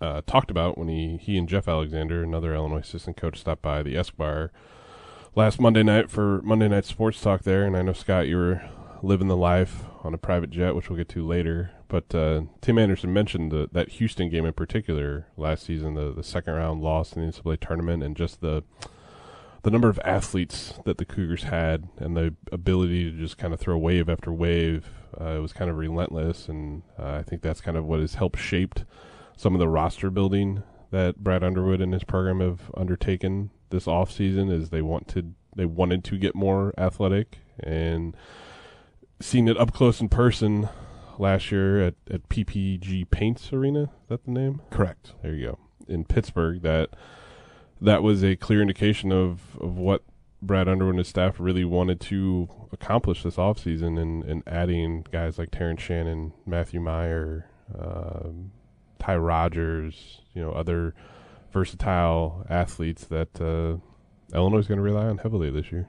uh, 0.00 0.22
talked 0.26 0.50
about 0.50 0.76
when 0.76 0.88
he 0.88 1.16
he 1.16 1.38
and 1.38 1.48
Geoff 1.48 1.68
Alexander, 1.68 2.22
another 2.22 2.54
Illinois 2.54 2.78
assistant 2.78 3.16
coach, 3.16 3.38
stopped 3.40 3.62
by 3.62 3.82
the 3.82 3.96
Esquire 3.96 4.52
last 5.34 5.60
Monday 5.60 5.82
night 5.82 6.10
for 6.10 6.42
Monday 6.42 6.68
night 6.68 6.84
sports 6.84 7.20
talk 7.20 7.42
there. 7.42 7.64
And 7.64 7.76
I 7.76 7.82
know 7.82 7.92
Scott, 7.92 8.26
you 8.26 8.36
were 8.36 8.62
living 9.02 9.28
the 9.28 9.36
life 9.36 9.84
on 10.04 10.14
a 10.14 10.18
private 10.18 10.50
jet, 10.50 10.74
which 10.74 10.88
we'll 10.88 10.96
get 10.96 11.08
to 11.10 11.26
later. 11.26 11.72
But 11.88 12.14
uh, 12.14 12.42
Tim 12.60 12.78
Anderson 12.78 13.12
mentioned 13.12 13.52
the, 13.52 13.68
that 13.72 13.90
Houston 13.90 14.30
game 14.30 14.46
in 14.46 14.52
particular 14.52 15.26
last 15.36 15.64
season, 15.64 15.94
the, 15.94 16.12
the 16.12 16.22
second 16.22 16.54
round 16.54 16.82
loss 16.82 17.12
in 17.12 17.24
the 17.24 17.32
NCAA 17.32 17.60
tournament, 17.60 18.02
and 18.02 18.16
just 18.16 18.40
the 18.40 18.64
the 19.62 19.70
number 19.70 19.88
of 19.88 20.00
athletes 20.04 20.74
that 20.84 20.98
the 20.98 21.04
Cougars 21.04 21.44
had 21.44 21.88
and 21.98 22.16
the 22.16 22.34
ability 22.50 23.10
to 23.10 23.16
just 23.16 23.38
kind 23.38 23.54
of 23.54 23.60
throw 23.60 23.78
wave 23.78 24.08
after 24.08 24.32
wave. 24.32 24.88
Uh, 25.18 25.36
it 25.36 25.38
was 25.40 25.52
kind 25.52 25.70
of 25.70 25.76
relentless, 25.76 26.48
and 26.48 26.82
uh, 26.98 27.12
I 27.12 27.22
think 27.22 27.42
that's 27.42 27.60
kind 27.60 27.76
of 27.76 27.84
what 27.84 28.00
has 28.00 28.14
helped 28.14 28.38
shaped 28.38 28.84
some 29.36 29.54
of 29.54 29.60
the 29.60 29.68
roster 29.68 30.10
building 30.10 30.62
that 30.90 31.18
Brad 31.18 31.42
Underwood 31.44 31.80
and 31.80 31.92
his 31.92 32.04
program 32.04 32.40
have 32.40 32.70
undertaken 32.76 33.50
this 33.70 33.86
off 33.86 34.10
season. 34.10 34.50
Is 34.50 34.70
they 34.70 34.82
wanted 34.82 35.34
they 35.54 35.64
wanted 35.64 36.02
to 36.04 36.18
get 36.18 36.34
more 36.34 36.72
athletic 36.78 37.38
and 37.60 38.16
seen 39.20 39.48
it 39.48 39.58
up 39.58 39.72
close 39.72 40.00
in 40.00 40.08
person 40.08 40.68
last 41.18 41.52
year 41.52 41.80
at, 41.82 41.94
at 42.10 42.28
PPG 42.28 43.10
Paints 43.10 43.52
Arena. 43.52 43.82
Is 43.82 44.08
that 44.08 44.24
the 44.24 44.30
name? 44.30 44.62
Correct. 44.70 45.12
There 45.22 45.34
you 45.34 45.46
go. 45.46 45.58
In 45.88 46.04
Pittsburgh, 46.04 46.62
that 46.62 46.90
that 47.82 48.02
was 48.02 48.22
a 48.24 48.36
clear 48.36 48.60
indication 48.62 49.12
of, 49.12 49.40
of 49.60 49.76
what 49.76 50.02
Brad 50.40 50.68
Underwood 50.68 50.94
and 50.94 50.98
his 50.98 51.08
staff 51.08 51.38
really 51.38 51.64
wanted 51.64 52.00
to 52.00 52.48
accomplish 52.72 53.22
this 53.22 53.36
offseason 53.36 54.00
and, 54.00 54.24
and 54.24 54.42
adding 54.46 55.06
guys 55.12 55.38
like 55.38 55.50
Terrence 55.50 55.82
Shannon, 55.82 56.32
Matthew 56.46 56.80
Mayer, 56.80 57.46
um, 57.78 58.50
Ty 58.98 59.16
Rodgers, 59.16 60.20
you 60.34 60.42
know, 60.42 60.50
other 60.52 60.94
versatile 61.52 62.46
athletes 62.48 63.04
that 63.04 63.40
uh, 63.40 63.76
Illinois 64.36 64.58
is 64.58 64.66
going 64.66 64.78
to 64.78 64.82
rely 64.82 65.06
on 65.06 65.18
heavily 65.18 65.50
this 65.50 65.70
year. 65.70 65.88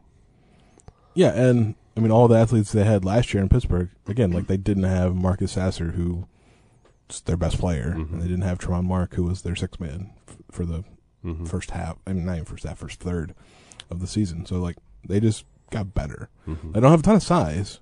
Yeah, 1.16 1.30
and 1.34 1.76
I 1.96 2.00
mean, 2.00 2.12
all 2.12 2.28
the 2.28 2.38
athletes 2.38 2.72
they 2.72 2.84
had 2.84 3.06
last 3.06 3.34
year 3.34 3.42
in 3.42 3.50
Pittsburgh, 3.50 3.90
again, 4.08 4.32
like 4.32 4.48
they 4.48 4.58
didn't 4.58 4.84
have 4.84 5.16
Marcus 5.16 5.52
Sasser, 5.54 5.92
who's 5.92 7.22
their 7.26 7.38
best 7.38 7.60
player, 7.60 7.94
Mhm. 7.98 8.14
and 8.14 8.22
they 8.22 8.28
didn't 8.28 8.42
have 8.44 8.58
Tramon 8.60 8.86
Mark, 8.86 9.14
who 9.14 9.24
was 9.24 9.42
their 9.44 9.56
sixth 9.56 9.80
man 9.80 10.12
f- 10.28 10.38
for 10.52 10.66
the 10.66 10.84
Mhm. 11.24 11.48
first 11.48 11.72
half. 11.72 11.98
I 12.08 12.14
mean, 12.14 12.26
not 12.26 12.34
even 12.34 12.46
first 12.46 12.64
half, 12.66 12.78
first 12.78 13.00
third 13.00 13.34
of 13.90 14.00
the 14.00 14.08
season. 14.08 14.46
So 14.46 14.60
like 14.60 14.78
they 15.08 15.20
just 15.20 15.46
got 15.72 15.94
better. 15.94 16.30
Mhm. 16.48 16.74
They 16.74 16.80
don't 16.80 16.92
have 16.92 17.00
a 17.00 17.04
ton 17.04 17.16
of 17.16 17.24
size, 17.24 17.80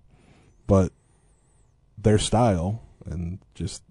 but 0.67 0.91
their 1.97 2.17
style 2.17 2.81
and 3.05 3.39
just 3.55 3.83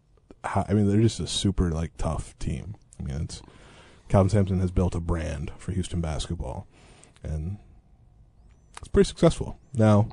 how, 0.44 0.64
I 0.68 0.72
mean, 0.74 0.88
they're 0.88 1.00
just 1.00 1.20
a 1.20 1.26
super 1.26 1.70
like 1.70 1.96
tough 1.98 2.38
team. 2.38 2.74
I 2.98 3.02
mean, 3.02 3.16
it's 3.22 3.42
Kelvin 4.08 4.30
Sampson 4.30 4.60
has 4.60 4.70
built 4.70 4.94
a 4.94 5.00
brand 5.00 5.52
for 5.58 5.72
Houston 5.72 6.00
basketball, 6.00 6.66
and 7.22 7.58
it's 8.78 8.88
pretty 8.88 9.06
successful. 9.08 9.58
Now 9.74 10.08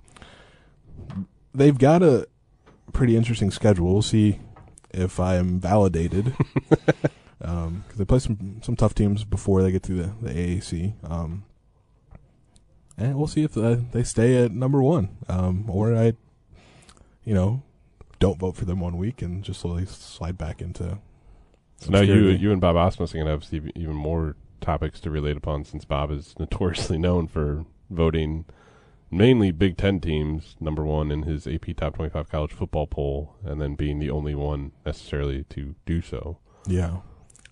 they've 1.54 1.78
got 1.78 2.04
a 2.04 2.28
pretty 2.94 3.16
interesting 3.18 3.52
schedule. 3.52 3.92
We'll 3.94 4.02
see 4.02 4.40
if 4.92 5.20
I 5.20 5.36
am 5.36 5.60
validated. 5.60 6.36
Um 7.42 7.84
'cause 7.88 7.98
they 7.98 8.06
play 8.06 8.20
some 8.20 8.60
some 8.64 8.76
tough 8.76 8.96
teams 8.96 9.24
before 9.24 9.62
they 9.62 9.72
get 9.72 9.84
to 9.84 9.94
the, 9.94 10.12
the 10.22 10.34
AAC. 10.34 10.94
Um, 11.04 11.44
and 12.98 13.16
we'll 13.16 13.28
see 13.28 13.44
if 13.44 13.56
uh, 13.58 13.78
they 13.92 14.04
stay 14.04 14.44
at 14.44 14.52
number 14.52 14.82
one, 14.82 15.18
um, 15.30 15.70
or 15.70 15.96
I, 15.96 16.14
you 17.24 17.34
know, 17.36 17.62
don't 18.20 18.40
vote 18.40 18.56
for 18.56 18.66
them 18.66 18.80
one 18.80 18.98
week 18.98 19.22
and 19.22 19.44
just 19.44 19.60
slowly 19.62 19.86
slide 19.86 20.38
back 20.38 20.62
into. 20.62 20.98
So 21.78 21.92
now 21.92 22.02
you 22.02 22.30
you 22.30 22.52
and 22.52 22.60
Bob 22.60 22.76
Osmus 22.76 23.14
are 23.14 23.24
going 23.24 23.40
to 23.40 23.56
have 23.56 23.72
even 23.76 23.96
more 23.96 24.36
topics 24.62 25.00
to 25.02 25.12
relate 25.12 25.38
upon 25.38 25.64
since 25.64 25.86
Bob 25.86 26.12
is 26.12 26.34
notoriously 26.40 26.98
known 26.98 27.28
for 27.28 27.66
voting 27.92 28.46
mainly 29.12 29.52
Big 29.52 29.78
Ten 29.78 30.00
teams 30.00 30.56
number 30.60 30.84
one 30.84 31.12
in 31.12 31.22
his 31.24 31.48
AP 31.48 31.76
Top 31.78 31.96
25 31.96 32.30
college 32.30 32.52
football 32.52 32.88
poll, 32.88 33.36
and 33.46 33.62
then 33.62 33.76
being 33.76 34.00
the 34.00 34.10
only 34.10 34.34
one 34.36 34.72
necessarily 34.86 35.44
to 35.50 35.76
do 35.86 36.02
so. 36.02 36.40
Yeah. 36.66 36.98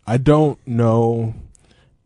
I 0.07 0.17
don't 0.17 0.65
know 0.67 1.33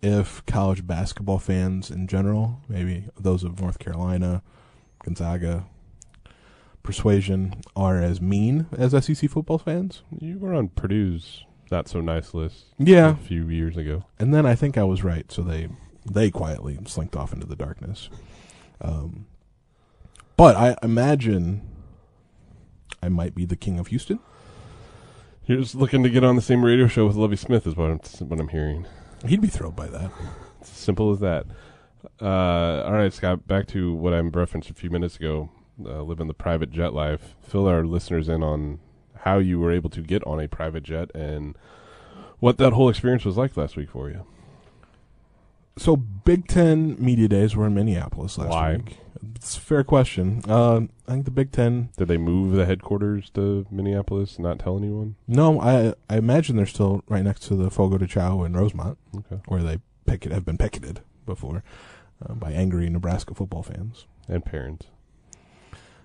if 0.02 0.46
college 0.46 0.88
basketball 0.88 1.40
fans 1.40 1.92
in 1.92 2.08
general, 2.08 2.62
maybe 2.70 3.06
those 3.20 3.44
of 3.44 3.60
North 3.60 3.80
Carolina, 3.80 4.42
Gonzaga, 5.04 5.66
Persuasion, 6.84 7.56
are 7.76 8.02
as 8.02 8.22
mean 8.22 8.68
as 8.78 8.92
SEC 9.06 9.30
football 9.30 9.58
fans. 9.58 10.04
You 10.18 10.40
were 10.40 10.54
on 10.54 10.70
Purdue's 10.70 11.44
not 11.70 11.88
so 11.88 12.00
nice 12.02 12.34
list 12.34 12.66
Yeah. 12.80 13.12
a 13.12 13.16
few 13.16 13.48
years 13.50 13.78
ago. 13.78 14.06
And 14.18 14.34
then 14.34 14.46
I 14.46 14.56
think 14.56 14.78
I 14.78 14.84
was 14.84 15.04
right, 15.04 15.32
so 15.32 15.42
they 15.44 15.68
they 16.10 16.32
quietly 16.32 16.80
slinked 16.88 17.16
off 17.16 17.34
into 17.34 17.46
the 17.46 17.56
darkness. 17.58 18.10
Um, 18.82 19.26
but 20.38 20.56
I 20.56 20.76
imagine 20.82 21.62
I 23.04 23.10
might 23.10 23.36
be 23.36 23.46
the 23.46 23.58
king 23.58 23.78
of 23.78 23.88
Houston. 23.88 24.20
You're 25.50 25.58
just 25.58 25.74
looking 25.74 26.04
to 26.04 26.12
get 26.12 26.24
on 26.24 26.36
the 26.36 26.44
same 26.44 26.64
radio 26.64 26.86
show 26.86 27.08
with 27.08 27.16
Lovie 27.16 27.36
Smith, 27.36 27.66
is 27.66 27.76
what 27.76 27.90
I'm 27.90 28.00
what 28.28 28.40
I'm 28.40 28.50
hearing. 28.50 28.86
He'd 29.26 29.42
be 29.42 29.48
thrilled 29.48 29.76
by 29.76 29.88
that. 29.88 30.12
It's 30.62 30.70
as 30.70 30.78
simple 30.78 31.12
as 31.12 31.22
that. 31.22 31.48
Uh, 32.22 32.84
all 32.86 32.94
right, 32.94 33.12
Scott. 33.12 33.48
Back 33.48 33.66
to 33.70 33.92
what 33.96 34.14
I 34.14 34.20
referenced 34.20 34.70
a 34.70 34.76
few 34.76 34.92
minutes 34.92 35.16
ago. 35.16 35.50
Uh, 35.84 36.04
living 36.04 36.28
the 36.28 36.36
private 36.36 36.70
jet 36.70 36.94
life. 36.94 37.34
Fill 37.42 37.66
our 37.66 37.84
listeners 37.84 38.30
in 38.30 38.44
on 38.44 38.78
how 39.22 39.40
you 39.40 39.60
were 39.60 39.72
able 39.72 39.90
to 39.90 40.04
get 40.04 40.24
on 40.28 40.40
a 40.40 40.48
private 40.48 40.84
jet 40.84 41.10
and 41.16 41.58
what 42.38 42.58
that 42.60 42.74
whole 42.74 42.88
experience 42.88 43.26
was 43.26 43.36
like 43.36 43.58
last 43.58 43.76
week 43.76 43.90
for 43.90 44.08
you. 44.08 44.28
So 45.80 45.96
Big 45.96 46.48
Ten 46.48 46.98
media 47.04 47.30
days 47.30 47.56
were 47.56 47.66
in 47.66 47.74
Minneapolis 47.74 48.38
last 48.38 48.50
Why? 48.50 48.76
week. 48.76 48.98
It's 49.36 49.56
a 49.58 49.62
fair 49.62 49.84
question. 49.86 50.42
Uh, 50.48 50.82
I 51.08 51.12
think 51.12 51.24
the 51.24 51.32
Big 51.32 51.54
Ten. 51.54 51.90
Did 51.98 52.10
they 52.10 52.18
move 52.18 52.54
the 52.54 52.66
headquarters 52.66 53.30
to 53.32 53.66
Minneapolis? 53.72 54.36
and 54.36 54.44
Not 54.44 54.60
tell 54.60 54.78
anyone. 54.78 55.16
No, 55.26 55.60
I 55.62 55.94
I 56.10 56.18
imagine 56.18 56.58
they're 56.58 56.66
still 56.66 57.02
right 57.08 57.24
next 57.24 57.44
to 57.44 57.56
the 57.56 57.70
Fogo 57.72 57.98
de 57.98 58.08
Chao 58.08 58.44
in 58.44 58.58
Rosemont, 58.58 58.98
Okay. 59.16 59.42
where 59.48 59.64
they 59.64 59.80
picket 60.06 60.34
have 60.34 60.44
been 60.46 60.58
picketed 60.58 61.00
before 61.26 61.64
uh, 62.28 62.34
by 62.34 62.52
angry 62.52 62.90
Nebraska 62.90 63.34
football 63.34 63.64
fans. 63.64 64.06
And 64.28 64.44
parents. 64.44 64.88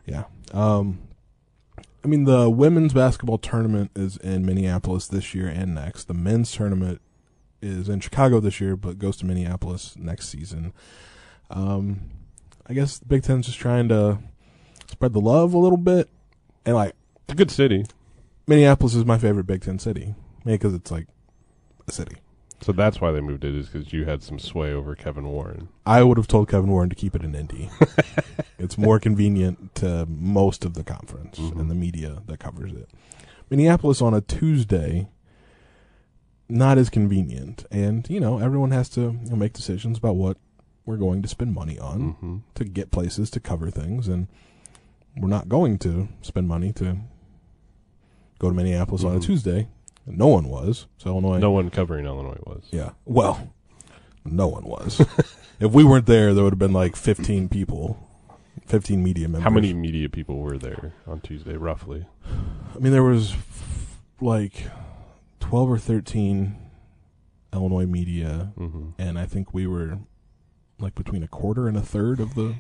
Yeah. 0.07 0.25
Um, 0.53 1.01
I 2.05 2.07
mean, 2.07 2.25
the 2.25 2.49
women's 2.49 2.93
basketball 2.93 3.39
tournament 3.39 3.91
is 3.97 4.19
in 4.19 4.47
Minneapolis 4.47 5.09
this 5.09 5.35
year 5.35 5.49
and 5.49 5.75
next. 5.75 6.05
The 6.05 6.15
men's 6.15 6.53
tournament 6.53 7.01
is 7.65 7.89
in 7.89 8.01
Chicago 8.01 8.41
this 8.41 8.61
year, 8.61 8.77
but 8.77 8.99
goes 8.99 9.17
to 9.19 9.27
Minneapolis 9.27 9.97
next 9.99 10.29
season. 10.29 10.73
Um, 11.51 12.11
I 12.67 12.75
guess 12.75 12.99
the 12.99 13.07
Big 13.07 13.23
Ten's 13.23 13.47
just 13.47 13.59
trying 13.59 13.89
to 13.89 14.19
spread 14.91 15.13
the 15.13 15.21
love 15.21 15.55
a 15.55 15.59
little 15.59 15.77
bit. 15.79 16.09
And, 16.65 16.75
like, 16.77 16.95
It's 17.25 17.33
a 17.33 17.37
good 17.37 17.51
city. 17.51 17.85
Minneapolis 18.47 18.95
is 18.95 19.05
my 19.05 19.19
favorite 19.19 19.47
Big 19.47 19.63
Ten 19.63 19.79
city. 19.79 20.15
Maybe 20.45 20.59
because 20.59 20.75
it's, 20.75 20.91
like, 20.91 21.07
a 21.89 21.93
city. 21.93 22.17
So 22.61 22.73
that's 22.73 23.01
why 23.01 23.11
they 23.11 23.21
moved 23.21 23.45
it, 23.45 23.55
is 23.55 23.69
because 23.69 23.93
you 23.93 24.05
had 24.07 24.23
some 24.23 24.39
sway 24.39 24.73
over 24.73 24.95
Kevin 24.95 25.27
Warren. 25.29 25.69
I 25.85 26.03
would 26.03 26.17
have 26.17 26.29
told 26.29 26.49
Kevin 26.49 26.71
Warren 26.71 26.89
to 26.89 26.97
keep 26.97 27.15
it 27.15 27.23
in 27.23 27.35
Indy. 27.35 27.69
it's 28.59 28.79
more 28.79 28.99
convenient 28.99 29.75
to 29.77 30.07
most 30.07 30.65
of 30.65 30.73
the 30.75 30.85
conference 30.85 31.39
Mhm. 31.39 31.61
and 31.61 31.71
the 31.71 31.75
media 31.75 32.23
that 32.27 32.39
covers 32.41 32.73
it. 32.73 32.89
Minneapolis 33.51 34.01
on 34.01 34.15
a 34.15 34.23
Tuesday, 34.23 35.09
not 36.49 36.79
as 36.79 36.91
convenient. 36.91 37.65
And, 37.71 38.09
you 38.11 38.21
know, 38.21 38.39
everyone 38.39 38.71
has 38.73 38.89
to 38.91 39.01
you 39.01 39.31
know, 39.31 39.37
make 39.37 39.53
decisions 39.53 39.99
about 39.99 40.17
what 40.17 40.37
we're 40.87 40.97
going 40.99 41.23
to 41.23 41.29
spend 41.29 41.55
money 41.55 41.79
on 41.79 42.11
hmm 42.21 42.37
to 42.55 42.65
get 42.65 42.91
places 42.91 43.31
to 43.31 43.41
cover 43.41 43.71
things. 43.71 44.07
And 44.09 44.29
we're 45.17 45.29
not 45.29 45.49
going 45.49 45.79
to 45.79 46.09
spend 46.23 46.49
money 46.49 46.73
to 46.75 46.99
go 48.39 48.49
to 48.49 48.55
Minneapolis 48.55 49.05
on 49.05 49.17
a 49.17 49.19
Mhm. 49.19 49.23
Tuesday. 49.25 49.69
No 50.07 50.27
one 50.27 50.49
was. 50.49 50.87
So 50.99 51.11
Illinois. 51.11 51.39
No 51.39 51.51
one 51.53 51.71
covering 51.71 52.05
Illinois 52.05 52.41
was. 52.45 52.65
Yeah. 52.71 52.91
Well, 53.07 53.51
no 54.25 54.49
one 54.49 54.65
was. 54.65 55.01
if 55.61 55.73
we 55.73 55.85
weren't 55.85 56.07
there, 56.07 56.35
there 56.35 56.45
would 56.45 56.53
have 56.53 56.59
been 56.59 56.73
like 56.75 56.95
15 56.97 57.49
people, 57.49 57.97
15 58.67 59.03
media 59.03 59.29
members. 59.29 59.45
How 59.45 59.51
many 59.51 59.73
media 59.73 60.09
people 60.11 60.39
were 60.41 60.59
there 60.59 60.93
on 61.07 61.21
Tuesday, 61.21 61.57
roughly? 61.57 62.05
I 62.75 62.79
mean, 62.79 62.93
there 62.93 63.03
was 63.03 63.35
like 64.21 64.65
12 65.45 65.71
or 65.71 65.79
13 65.79 66.57
Illinois 67.53 67.87
media, 67.87 68.53
hmm 68.57 68.91
and 68.99 69.19
I 69.19 69.27
think 69.27 69.53
we 69.55 69.67
were 69.67 69.99
like 70.79 70.95
between 70.95 71.23
a 71.23 71.29
quarter 71.29 71.69
and 71.69 71.77
a 71.77 71.83
third 71.83 72.19
of 72.19 72.35
the 72.35 72.57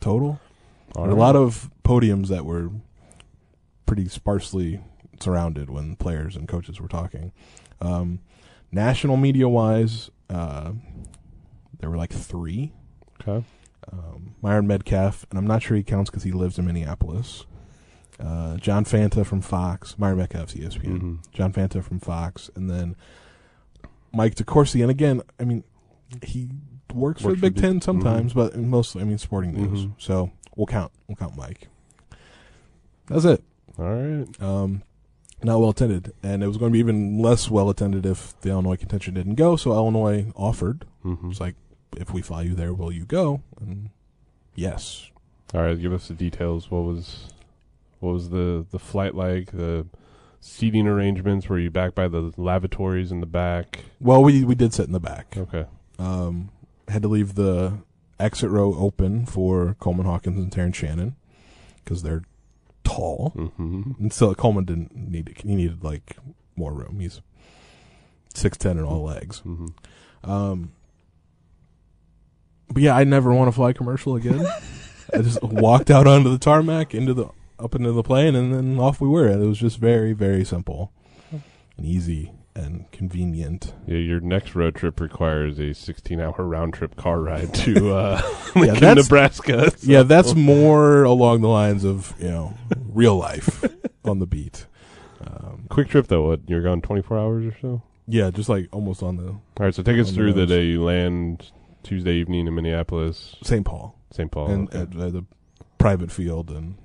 total. 0.00 0.38
There 0.94 1.04
were 1.04 1.10
a 1.10 1.14
lot 1.14 1.34
of 1.34 1.70
podiums 1.82 2.28
that 2.28 2.44
were 2.44 2.70
pretty 3.86 4.08
sparsely 4.08 4.80
surrounded 5.20 5.70
when 5.70 5.96
players 5.96 6.36
and 6.36 6.46
coaches 6.46 6.80
were 6.80 6.88
talking. 6.88 7.32
Um, 7.80 8.20
national 8.70 9.16
media 9.16 9.48
wise, 9.48 10.10
uh, 10.30 10.72
there 11.80 11.90
were 11.90 11.96
like 11.96 12.12
three. 12.12 12.72
Okay. 13.20 13.44
Um, 13.92 14.34
Myron 14.42 14.66
Medcalf, 14.66 15.24
and 15.30 15.38
I'm 15.38 15.46
not 15.46 15.62
sure 15.62 15.76
he 15.76 15.82
counts 15.82 16.10
because 16.10 16.22
he 16.24 16.32
lives 16.32 16.58
in 16.58 16.66
Minneapolis. 16.66 17.46
Uh, 18.18 18.56
John 18.56 18.84
Fanta 18.84 19.24
from 19.26 19.40
Fox. 19.42 19.98
Myron 19.98 20.18
Medcalf's 20.18 20.54
ESPN. 20.54 21.00
Mhm. 21.00 21.32
John 21.32 21.52
Fanta 21.52 21.82
from 21.82 22.00
Fox, 22.00 22.50
and 22.56 22.70
then 22.70 22.96
Mike 24.12 24.34
DeCourcy. 24.34 24.80
And 24.82 24.90
again, 24.90 25.20
I 25.38 25.44
mean, 25.44 25.64
he 26.22 26.48
works 26.94 27.20
for 27.22 27.32
the 27.32 27.36
Big 27.36 27.54
the- 27.56 27.60
Ten 27.60 27.80
sometimes, 27.80 28.32
but 28.32 28.56
mostly, 28.56 29.02
I 29.02 29.04
mean, 29.04 29.18
sporting 29.18 29.52
news. 29.52 29.86
Mhm. 29.86 29.92
So 29.98 30.30
we'll 30.56 30.66
count. 30.66 30.92
We'll 31.08 31.16
count 31.16 31.36
Mike. 31.36 31.68
That's 33.08 33.24
it. 33.24 33.44
All 33.78 33.84
right. 33.84 34.42
Um, 34.42 34.82
not 35.42 35.60
well 35.60 35.70
attended, 35.70 36.12
and 36.22 36.42
it 36.42 36.46
was 36.48 36.56
going 36.56 36.70
to 36.70 36.72
be 36.72 36.78
even 36.78 37.18
less 37.20 37.50
well 37.50 37.68
attended 37.68 38.06
if 38.06 38.38
the 38.40 38.48
Illinois 38.50 38.76
contention 38.76 39.12
didn't 39.14 39.34
go. 39.34 39.56
So 39.56 39.72
Illinois 39.72 40.32
offered. 40.34 40.86
hmm 41.02 41.30
It's 41.30 41.40
like, 41.40 41.54
if 41.98 42.12
we 42.12 42.22
fly 42.22 42.42
you 42.42 42.54
there, 42.54 42.72
will 42.72 42.90
you 42.90 43.04
go? 43.04 43.42
And 43.60 43.90
yes. 44.54 45.10
All 45.54 45.60
right. 45.62 45.78
Give 45.80 45.92
us 45.92 46.08
the 46.08 46.14
details. 46.14 46.70
What 46.70 46.84
was 46.84 47.28
what 48.00 48.12
was 48.12 48.30
the 48.30 48.66
the 48.70 48.78
flight 48.78 49.14
like? 49.14 49.52
The 49.52 49.86
seating 50.40 50.86
arrangements? 50.86 51.48
Were 51.48 51.58
you 51.58 51.70
back 51.70 51.94
by 51.94 52.08
the 52.08 52.32
lavatories 52.36 53.10
in 53.12 53.20
the 53.20 53.26
back? 53.26 53.84
Well, 54.00 54.22
we 54.22 54.44
we 54.44 54.54
did 54.54 54.72
sit 54.74 54.86
in 54.86 54.92
the 54.92 55.00
back. 55.00 55.34
Okay. 55.36 55.66
Um, 55.98 56.50
had 56.88 57.02
to 57.02 57.08
leave 57.08 57.34
the 57.34 57.78
exit 58.20 58.50
row 58.50 58.74
open 58.74 59.26
for 59.26 59.76
Coleman 59.80 60.06
Hawkins 60.06 60.38
and 60.38 60.50
Terrence 60.52 60.76
Shannon 60.76 61.16
because 61.84 62.02
they're 62.02 62.22
tall. 62.84 63.30
hmm 63.30 63.92
And 63.98 64.12
so 64.12 64.34
Coleman 64.34 64.64
didn't 64.64 64.94
need 64.96 65.28
it. 65.28 65.40
He 65.42 65.54
needed 65.54 65.82
like 65.82 66.16
more 66.54 66.72
room. 66.72 67.00
He's 67.00 67.20
six 68.34 68.56
ten 68.56 68.78
and 68.78 68.86
all 68.86 69.02
legs. 69.02 69.38
hmm 69.40 69.68
Um, 70.22 70.72
but 72.68 72.82
yeah, 72.82 72.94
I 72.96 73.04
never 73.04 73.32
want 73.32 73.48
to 73.48 73.52
fly 73.52 73.72
commercial 73.72 74.16
again. 74.16 74.44
I 75.14 75.18
just 75.22 75.42
walked 75.42 75.90
out 75.90 76.06
onto 76.06 76.30
the 76.30 76.38
tarmac, 76.38 76.94
into 76.94 77.14
the 77.14 77.28
up 77.58 77.74
into 77.74 77.92
the 77.92 78.02
plane, 78.02 78.34
and 78.34 78.52
then 78.54 78.78
off 78.78 79.00
we 79.00 79.08
were. 79.08 79.26
And 79.26 79.42
it 79.42 79.46
was 79.46 79.58
just 79.58 79.78
very, 79.78 80.12
very 80.12 80.44
simple 80.44 80.92
and 81.30 81.84
easy. 81.86 82.32
and 82.54 82.90
convenient. 82.90 83.74
Yeah, 83.86 83.98
your 83.98 84.20
next 84.20 84.54
road 84.54 84.74
trip 84.74 84.98
requires 85.00 85.58
a 85.58 85.72
16-hour 85.72 86.42
round 86.44 86.72
trip 86.74 86.96
car 86.96 87.20
ride 87.20 87.52
to 87.54 87.94
uh, 87.94 88.22
Yeah, 88.56 88.60
Lincoln, 88.62 88.80
that's- 88.80 89.04
Nebraska. 89.06 89.70
So- 89.72 89.76
Yeah, 89.82 90.02
that's 90.02 90.34
more 90.34 91.02
along 91.04 91.42
the 91.42 91.48
lines 91.48 91.84
of 91.84 92.14
you 92.18 92.28
know 92.28 92.54
real 92.88 93.16
life 93.16 93.62
on 94.04 94.18
the 94.20 94.26
beat. 94.26 94.66
Um, 95.20 95.66
quick 95.68 95.88
trip 95.88 96.06
though. 96.06 96.28
What 96.28 96.48
you're 96.48 96.62
gone 96.62 96.80
24 96.80 97.18
hours 97.18 97.44
or 97.46 97.56
so? 97.60 97.82
yeah, 98.06 98.30
just 98.30 98.48
like 98.48 98.68
almost 98.72 99.02
on 99.02 99.16
the 99.16 99.28
All 99.28 99.40
right, 99.58 99.74
so 99.74 99.82
take 99.82 99.98
us 99.98 100.08
On 100.08 100.14
the 100.14 100.16
through 100.18 100.32
the 100.34 100.46
day 100.46 100.64
you 100.64 100.82
land 100.84 101.50
Tuesday 101.82 102.14
evening 102.14 102.46
in 102.46 102.54
Minneapolis, 102.54 103.36
St. 103.42 103.64
Paul 103.66 103.98
St. 104.12 104.30
Paul. 104.30 104.46
and 104.50 104.68
okay. 104.68 104.78
at, 104.80 104.96
uh, 104.96 105.10
the 105.10 105.24
private 105.78 106.10
field, 106.10 106.50
and 106.50 106.76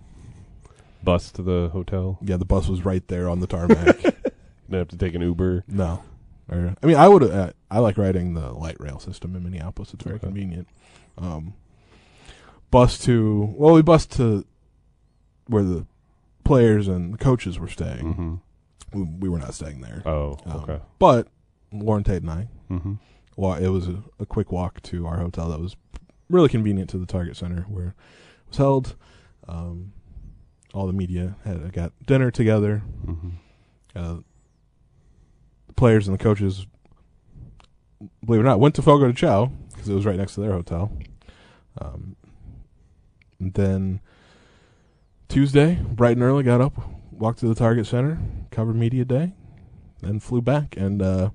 bus 1.04 1.32
to 1.34 1.42
the 1.42 1.70
hotel. 1.74 2.18
yeah, 2.22 2.38
the 2.38 2.46
bus 2.46 2.68
was 2.68 2.86
right 2.86 3.06
there 3.08 3.30
on 3.30 3.40
the 3.40 3.48
tarmac. 3.48 3.98
Then 4.70 4.80
have 4.80 4.88
to 4.90 4.98
take 4.98 5.14
an 5.16 5.22
Uber. 5.22 5.66
no, 5.68 6.02
Or- 6.50 6.74
I 6.82 6.86
mean, 6.86 6.96
I 6.96 7.08
would. 7.10 7.24
Uh, 7.24 7.52
I 7.70 7.80
like 7.80 7.98
riding 7.98 8.36
the 8.36 8.52
light 8.54 8.78
rail 8.80 9.00
system 9.00 9.36
in 9.36 9.44
Minneapolis. 9.44 9.94
It's 9.94 10.04
very 10.04 10.16
Okay. 10.16 10.28
convenient. 10.28 10.66
Um, 11.18 11.56
bus 12.70 12.98
to 13.00 13.54
well, 13.58 13.74
we 13.74 13.82
bus 13.82 14.06
to 14.08 14.46
where 15.48 15.64
the 15.64 15.86
players 16.46 16.88
and 16.88 17.14
the 17.14 17.18
coaches 17.18 17.60
were 17.60 17.68
staying. 17.68 18.14
hmm 18.14 18.36
We, 18.98 19.04
we 19.04 19.30
were 19.30 19.40
not 19.40 19.54
staying 19.54 19.82
there. 19.82 20.04
Oh, 20.06 20.38
Um, 20.46 20.58
okay. 20.62 20.80
But 21.00 21.28
Lauren 21.74 22.04
Tate 22.06 22.22
and 22.22 22.32
I, 22.32 22.48
hmm 22.70 22.94
well, 23.36 23.54
it 23.56 23.68
was 23.70 23.88
a, 23.88 24.04
a 24.20 24.26
quick 24.26 24.52
walk 24.54 24.82
to 24.84 25.06
our 25.08 25.18
hotel 25.18 25.50
that 25.50 25.60
was 25.60 25.76
really 26.30 26.48
convenient 26.50 26.90
to 26.92 26.98
the 26.98 27.06
Target 27.06 27.36
Center 27.36 27.64
where 27.64 27.88
it 27.88 27.94
was 28.50 28.58
held. 28.58 28.96
Um, 29.50 29.92
all 30.74 30.88
the 30.88 30.94
media 30.94 31.36
had 31.44 31.72
got 31.74 31.92
dinner 32.06 32.32
together. 32.32 32.80
hmm 33.06 33.30
Uh, 33.96 34.18
the 35.68 35.74
players 35.74 36.08
and 36.08 36.18
the 36.18 36.24
coaches, 36.24 36.66
believe 38.26 38.40
it 38.40 38.44
or 38.44 38.46
not, 38.46 38.60
went 38.60 38.76
to 38.76 38.82
Fogo 38.82 39.08
de 39.08 39.14
Chao 39.14 39.52
because 39.72 39.90
it 39.90 39.94
was 39.94 40.06
right 40.06 40.18
next 40.18 40.36
to 40.36 40.42
their 40.42 40.54
hotel. 40.54 40.92
Um, 41.80 42.16
then 43.40 44.00
Tuesday, 45.28 45.76
bright 45.76 46.18
and 46.18 46.24
early, 46.24 46.44
got 46.44 46.62
up, 46.62 46.74
walked 47.12 47.40
to 47.40 47.48
the 47.48 47.56
Target 47.56 47.88
Center, 47.88 48.20
covered 48.52 48.76
media 48.76 49.06
day, 49.06 49.34
then 50.02 50.20
flew 50.20 50.42
back. 50.42 50.76
And 50.78 51.02
uh, 51.02 51.30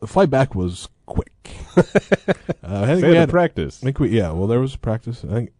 the 0.00 0.06
flight 0.06 0.30
back 0.30 0.54
was 0.54 0.88
quick. 1.06 1.32
uh, 1.76 1.82
I 2.62 2.86
think 2.86 3.00
They 3.00 3.10
we 3.10 3.16
had 3.16 3.30
practice. 3.30 3.82
I 3.82 3.86
think 3.86 3.98
we 3.98 4.10
yeah. 4.10 4.30
Well, 4.32 4.46
there 4.46 4.60
was 4.60 4.76
practice. 4.76 5.24
I 5.24 5.32
think 5.32 5.52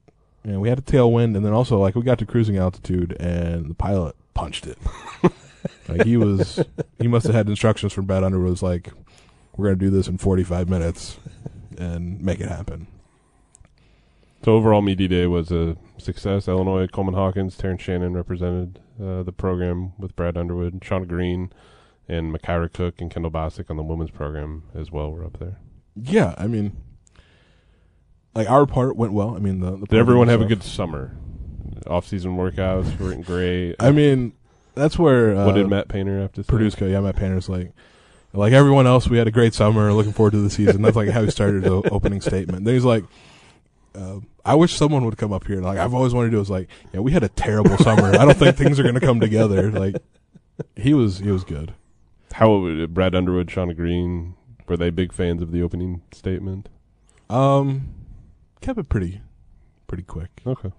know, 0.45 0.61
we 0.61 0.69
had 0.69 0.79
a 0.79 0.83
tailwind, 0.83 1.37
and 1.37 1.45
then 1.45 1.53
also 1.53 1.79
like 1.79 1.95
we 1.95 2.03
got 2.03 2.19
to 2.19 2.27
cruising 2.27 2.57
altitude, 2.57 3.17
and 3.21 3.71
the 3.71 3.75
pilot 3.75 4.17
punched 4.35 4.67
it. 4.67 4.79
like 5.89 6.05
he 6.05 6.17
was, 6.17 6.65
he 6.99 7.09
must 7.09 7.27
have 7.27 7.35
had 7.35 7.49
instructions 7.49 7.93
from 7.93 8.07
Brad 8.07 8.25
Underwood. 8.25 8.51
Was 8.51 8.63
like, 8.63 8.93
we're 9.57 9.67
gonna 9.67 9.77
do 9.77 9.91
this 9.91 10.09
in 10.09 10.19
forty 10.19 10.45
five 10.45 10.69
minutes, 10.69 11.19
and 11.77 12.21
make 12.21 12.41
it 12.41 12.49
happen. 12.49 12.87
So 14.45 14.53
overall, 14.53 14.83
media 14.83 15.09
day 15.09 15.27
was 15.27 15.51
a 15.51 15.77
success. 15.99 16.47
Illinois, 16.47 16.87
Coleman 16.87 17.15
Hawkins, 17.15 17.57
Terrence 17.57 17.83
Shannon 17.83 18.15
represented 18.15 18.79
uh, 19.03 19.25
the 19.25 19.33
program 19.33 19.93
with 19.99 20.15
Brad 20.15 20.37
Underwood, 20.37 20.81
Shauna 20.81 21.09
Green, 21.09 21.53
and 22.09 22.35
Makira 22.35 22.73
Cook 22.73 23.01
and 23.01 23.11
Kendall 23.11 23.33
Bostic 23.33 23.69
on 23.69 23.77
the 23.77 23.83
women's 23.83 24.13
program 24.13 24.63
as 24.75 24.93
well. 24.93 25.11
Were 25.11 25.25
up 25.25 25.39
there. 25.39 25.59
Yeah, 25.97 26.35
I 26.39 26.47
mean, 26.47 26.77
like 28.35 28.49
our 28.49 28.67
part 28.67 28.97
went 28.97 29.13
well. 29.13 29.35
I 29.35 29.39
mean, 29.39 29.61
the, 29.61 29.73
the 29.73 29.87
Did 29.87 29.99
everyone 29.99 30.29
have 30.29 30.41
a 30.41 30.47
good 30.47 30.63
summer? 30.63 31.17
Off-season 31.87 32.37
workouts 32.37 32.99
were 32.99 33.15
great. 33.23 33.77
I 33.81 33.91
mean, 33.91 34.33
that's 34.75 34.99
where 34.99 35.35
uh, 35.35 35.47
what 35.47 35.55
did 35.55 35.69
Matt 35.69 35.89
Painter 35.89 36.21
have 36.21 36.33
to 36.33 36.43
say? 36.43 36.49
Produce 36.49 36.75
Co. 36.75 36.87
Yeah, 36.87 37.01
Matt 37.01 37.17
Painter's 37.17 37.49
like, 37.49 37.73
like 38.33 38.53
everyone 38.53 38.87
else, 38.87 39.09
we 39.09 39.19
had 39.19 39.27
a 39.27 39.31
great 39.31 39.55
summer. 39.55 39.93
Looking 39.93 40.13
forward 40.13 40.33
to 40.33 40.41
the 40.41 40.51
season. 40.51 40.83
That's 40.83 40.97
like 40.97 41.09
how 41.09 41.23
he 41.25 41.31
started 41.31 41.65
the 41.65 41.89
opening 41.91 42.21
statement. 42.21 42.65
Then 42.65 42.75
he's 42.75 42.85
like, 42.85 43.05
uh, 43.95 44.21
I 44.45 44.55
wish 44.55 44.75
someone 44.77 45.05
would 45.05 45.17
come 45.17 45.33
up 45.33 45.47
here. 45.47 45.61
Like 45.61 45.79
I've 45.79 45.95
always 45.95 46.15
wanted 46.15 46.31
to 46.31 46.37
do. 46.37 46.41
Is 46.41 46.51
like, 46.51 46.69
yeah, 46.93 47.01
we 47.01 47.13
had 47.13 47.23
a 47.23 47.29
terrible 47.29 47.77
summer. 47.79 48.15
I 48.17 48.25
don't 48.25 48.37
think 48.37 48.57
things 48.57 48.79
are 48.79 48.83
going 48.83 48.95
to 48.95 49.01
come 49.01 49.21
together. 49.21 49.71
Like 49.71 49.97
he 50.77 50.95
was, 50.95 51.19
he 51.19 51.31
was 51.31 51.45
good. 51.45 51.75
How 52.33 52.87
Brad 52.87 53.15
Underwood, 53.15 53.49
Shauna 53.49 53.75
Green 53.75 54.35
were 54.69 54.77
they 54.77 54.91
big 54.91 55.13
fans 55.13 55.43
of 55.43 55.51
the 55.51 55.63
opening 55.63 56.03
statement? 56.13 56.69
Um, 57.31 57.95
kept 58.61 58.79
it 58.79 58.89
pretty, 58.89 59.21
pretty 59.87 60.03
quick. 60.05 60.31
Okay, 60.47 60.73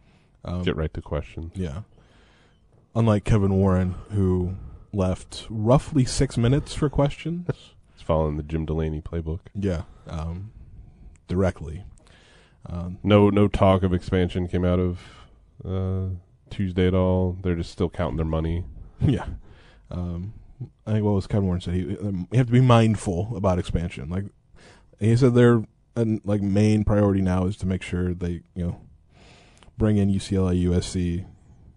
Um, 0.44 0.64
get 0.64 0.76
right 0.76 0.94
to 0.94 1.02
questions. 1.02 1.52
Yeah. 1.56 1.82
Unlike 2.96 3.24
Kevin 3.24 3.54
Warren, 3.56 3.96
who 4.12 4.56
left 4.92 5.46
roughly 5.50 6.06
six 6.06 6.38
minutes 6.38 6.74
for 6.74 6.90
questions. 6.90 7.48
It's 7.96 8.06
following 8.06 8.38
the 8.38 8.44
Jim 8.44 8.66
Delany 8.66 9.02
playbook. 9.02 9.42
yeah. 9.54 9.82
Um, 10.08 10.52
directly. 11.28 11.84
Um, 12.66 12.98
No, 13.04 13.30
no 13.30 13.50
talk 13.50 13.84
of 13.84 13.94
expansion 13.94 14.48
came 14.48 14.64
out 14.64 14.80
of 14.80 15.00
uh, 15.66 16.16
Tuesday 16.50 16.88
at 16.88 16.94
all. 16.94 17.38
They're 17.42 17.56
just 17.58 17.72
still 17.72 17.90
counting 17.90 18.16
their 18.18 18.26
money. 18.26 18.64
Yeah. 19.02 19.26
Um, 19.92 20.34
I 20.88 20.94
think 20.94 21.04
what 21.06 21.12
was 21.14 21.28
Kevin 21.28 21.46
Warren 21.46 21.60
said. 21.62 21.74
He, 21.74 21.98
um, 21.98 22.28
you 22.32 22.38
have 22.38 22.48
to 22.48 22.54
be 22.54 22.62
mindful 22.62 23.34
about 23.36 23.60
expansion. 23.60 24.10
Like 24.10 24.26
he 25.00 25.16
said, 25.18 25.34
their 25.36 25.64
uh, 25.96 26.06
like 26.24 26.42
main 26.42 26.84
priority 26.84 27.22
now 27.22 27.46
is 27.46 27.58
to 27.58 27.66
make 27.66 27.82
sure 27.82 28.14
they 28.14 28.42
you 28.56 28.66
know 28.66 28.82
bring 29.78 29.98
in 29.98 30.10
UCLA, 30.10 30.66
USC 30.66 31.26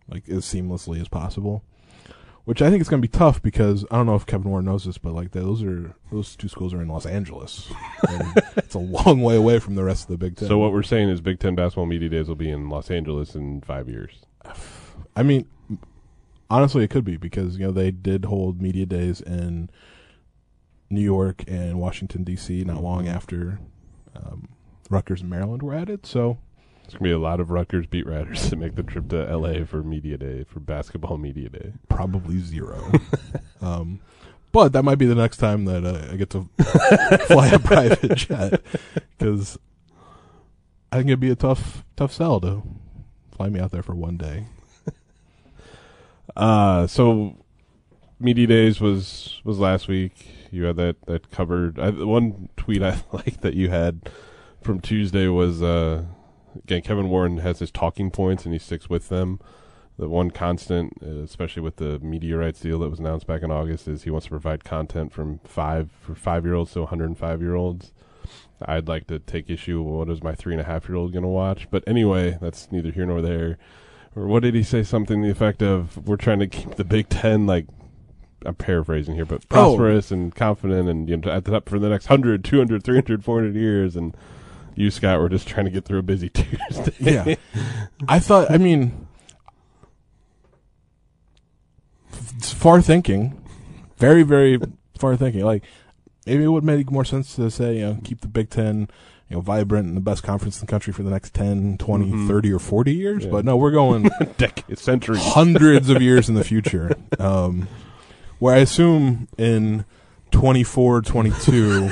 like 0.08 0.28
as 0.28 0.44
seamlessly 0.44 1.00
as 1.00 1.08
possible. 1.08 1.64
Which 2.44 2.60
I 2.60 2.70
think 2.70 2.80
is 2.80 2.88
going 2.88 3.00
to 3.00 3.08
be 3.08 3.16
tough 3.16 3.40
because 3.40 3.84
I 3.88 3.96
don't 3.96 4.06
know 4.06 4.16
if 4.16 4.26
Kevin 4.26 4.50
Warren 4.50 4.64
knows 4.64 4.84
this, 4.84 4.98
but 4.98 5.12
like 5.12 5.30
those 5.30 5.62
are 5.62 5.94
those 6.10 6.34
two 6.34 6.48
schools 6.48 6.74
are 6.74 6.82
in 6.82 6.88
Los 6.88 7.06
Angeles. 7.06 7.70
and 8.08 8.32
it's 8.56 8.74
a 8.74 8.80
long 8.80 9.22
way 9.22 9.36
away 9.36 9.60
from 9.60 9.76
the 9.76 9.84
rest 9.84 10.04
of 10.04 10.08
the 10.08 10.18
Big 10.18 10.36
Ten. 10.36 10.48
So 10.48 10.58
what 10.58 10.72
we're 10.72 10.82
saying 10.82 11.08
is 11.08 11.20
Big 11.20 11.38
Ten 11.38 11.54
basketball 11.54 11.86
media 11.86 12.08
days 12.08 12.26
will 12.26 12.34
be 12.34 12.50
in 12.50 12.68
Los 12.68 12.90
Angeles 12.90 13.36
in 13.36 13.60
five 13.60 13.88
years. 13.88 14.22
I 15.16 15.22
mean, 15.22 15.46
honestly, 16.50 16.82
it 16.82 16.90
could 16.90 17.04
be 17.04 17.16
because 17.16 17.58
you 17.58 17.66
know 17.66 17.72
they 17.72 17.92
did 17.92 18.24
hold 18.24 18.60
media 18.60 18.86
days 18.86 19.20
in 19.20 19.70
New 20.90 21.00
York 21.00 21.44
and 21.46 21.78
Washington 21.78 22.24
D.C. 22.24 22.64
not 22.64 22.82
long 22.82 23.06
after 23.06 23.60
um, 24.16 24.48
Rutgers 24.90 25.20
and 25.20 25.30
Maryland 25.30 25.62
were 25.62 25.74
added. 25.74 26.06
So 26.06 26.38
it's 26.84 26.94
gonna 26.94 27.04
be 27.04 27.10
a 27.12 27.18
lot 27.18 27.40
of 27.40 27.50
Rutgers 27.50 27.86
beat 27.86 28.06
writers 28.06 28.48
to 28.50 28.56
make 28.56 28.74
the 28.74 28.82
trip 28.82 29.08
to 29.10 29.28
L.A. 29.28 29.64
for 29.64 29.82
media 29.82 30.16
day 30.18 30.44
for 30.44 30.60
basketball 30.60 31.18
media 31.18 31.48
day. 31.48 31.72
probably 31.88 32.38
zero. 32.38 32.92
um, 33.60 34.00
but 34.52 34.72
that 34.74 34.82
might 34.82 34.98
be 34.98 35.06
the 35.06 35.14
next 35.14 35.38
time 35.38 35.64
that 35.64 35.84
uh, 35.84 36.12
I 36.12 36.16
get 36.16 36.30
to 36.30 36.48
fly 37.26 37.48
a 37.48 37.58
private 37.58 38.14
jet 38.16 38.60
because 39.18 39.58
I 40.90 40.96
think 40.96 41.08
it'd 41.08 41.20
be 41.20 41.30
a 41.30 41.36
tough 41.36 41.84
tough 41.96 42.12
sell 42.12 42.40
to 42.40 42.62
fly 43.34 43.48
me 43.48 43.60
out 43.60 43.70
there 43.70 43.82
for 43.82 43.94
one 43.94 44.16
day. 44.16 44.46
Uh 46.36 46.86
so 46.86 47.36
media 48.20 48.46
days 48.46 48.80
was 48.80 49.40
was 49.44 49.58
last 49.58 49.88
week. 49.88 50.26
You 50.52 50.64
had 50.64 50.76
that 50.76 50.96
that 51.06 51.30
covered. 51.30 51.80
I, 51.80 51.90
one 51.90 52.50
tweet 52.56 52.82
I 52.82 53.02
liked 53.12 53.40
that 53.40 53.54
you 53.54 53.70
had 53.70 54.08
from 54.60 54.80
Tuesday 54.80 55.26
was 55.26 55.62
uh 55.62 56.04
again 56.56 56.82
Kevin 56.82 57.08
Warren 57.08 57.38
has 57.38 57.58
his 57.58 57.70
talking 57.70 58.10
points 58.10 58.44
and 58.44 58.52
he 58.52 58.58
sticks 58.58 58.88
with 58.88 59.08
them. 59.08 59.40
The 59.98 60.08
one 60.08 60.30
constant, 60.30 60.98
uh, 61.02 61.22
especially 61.22 61.62
with 61.62 61.76
the 61.76 61.98
rights 62.00 62.60
deal 62.60 62.78
that 62.80 62.88
was 62.88 62.98
announced 62.98 63.26
back 63.26 63.42
in 63.42 63.50
August, 63.50 63.88
is 63.88 64.02
he 64.02 64.10
wants 64.10 64.26
to 64.26 64.30
provide 64.30 64.62
content 64.64 65.12
from 65.12 65.40
five 65.44 65.90
for 66.00 66.14
five 66.14 66.44
year 66.44 66.54
olds 66.54 66.72
to 66.72 66.80
105 66.80 67.40
year 67.40 67.54
olds. 67.54 67.92
I'd 68.64 68.88
like 68.88 69.06
to 69.08 69.18
take 69.18 69.50
issue. 69.50 69.82
What 69.82 70.08
is 70.08 70.22
my 70.22 70.34
three 70.34 70.52
and 70.52 70.60
a 70.60 70.64
half 70.64 70.88
year 70.88 70.96
old 70.96 71.12
going 71.12 71.24
to 71.24 71.28
watch? 71.28 71.68
But 71.70 71.82
anyway, 71.86 72.38
that's 72.40 72.70
neither 72.70 72.90
here 72.90 73.06
nor 73.06 73.20
there. 73.22 73.58
Or 74.14 74.26
what 74.26 74.42
did 74.42 74.54
he 74.54 74.62
say? 74.62 74.82
Something 74.82 75.22
the 75.22 75.30
effect 75.30 75.62
of, 75.62 76.06
"We're 76.06 76.16
trying 76.16 76.40
to 76.40 76.46
keep 76.46 76.74
the 76.74 76.84
Big 76.84 77.08
Ten 77.08 77.46
like." 77.46 77.66
I'm 78.46 78.54
paraphrasing 78.54 79.14
here, 79.14 79.24
but 79.24 79.48
prosperous 79.48 80.10
and 80.10 80.34
confident, 80.34 80.88
and 80.88 81.08
you 81.08 81.16
know, 81.16 81.30
at 81.30 81.44
the 81.44 81.52
top 81.52 81.68
for 81.68 81.78
the 81.78 81.88
next 81.88 82.08
100, 82.08 82.44
200, 82.44 82.82
300, 82.84 83.24
400 83.24 83.54
years. 83.54 83.96
And 83.96 84.16
you, 84.74 84.90
Scott, 84.90 85.20
were 85.20 85.28
just 85.28 85.46
trying 85.48 85.66
to 85.66 85.70
get 85.70 85.84
through 85.84 85.98
a 85.98 86.02
busy 86.02 86.28
Tuesday. 86.34 86.92
Yeah. 86.98 87.34
I 88.08 88.18
thought, 88.18 88.50
I 88.50 88.58
mean, 88.58 89.06
it's 92.36 92.52
far 92.52 92.80
thinking, 92.80 93.40
very, 93.96 94.22
very 94.22 94.58
far 94.98 95.16
thinking. 95.16 95.42
Like, 95.44 95.64
maybe 96.26 96.44
it 96.44 96.48
would 96.48 96.64
make 96.64 96.90
more 96.90 97.04
sense 97.04 97.36
to 97.36 97.50
say, 97.50 97.76
you 97.76 97.80
know, 97.86 97.98
keep 98.04 98.20
the 98.20 98.28
Big 98.28 98.50
Ten, 98.50 98.88
you 99.28 99.36
know, 99.36 99.40
vibrant 99.40 99.88
and 99.88 99.96
the 99.96 100.00
best 100.00 100.22
conference 100.22 100.60
in 100.60 100.66
the 100.66 100.70
country 100.70 100.92
for 100.92 101.02
the 101.02 101.10
next 101.10 101.34
10, 101.34 101.78
20, 101.78 102.06
Mhm. 102.10 102.28
30, 102.28 102.52
or 102.52 102.58
40 102.58 102.94
years. 102.94 103.24
Yeah. 103.24 103.30
But 103.30 103.44
no, 103.44 103.56
we're 103.56 103.70
going 103.70 104.10
decades, 104.38 104.82
centuries. 104.82 105.22
hundreds 105.22 105.88
of 105.88 106.02
years 106.02 106.28
in 106.28 106.34
the 106.34 106.44
future. 106.44 106.96
Um, 107.18 107.68
where 108.42 108.56
I 108.56 108.58
assume 108.58 109.28
in 109.38 109.84
24, 110.32 111.02
22, 111.02 111.90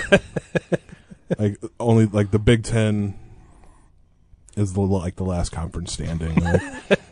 like, 1.38 1.56
only, 1.78 2.06
like, 2.06 2.32
the 2.32 2.40
Big 2.40 2.64
Ten 2.64 3.16
is 4.56 4.72
the 4.72 4.80
like 4.80 5.14
the 5.14 5.22
last 5.22 5.52
conference 5.52 5.92
standing. 5.92 6.34
Like, 6.34 6.60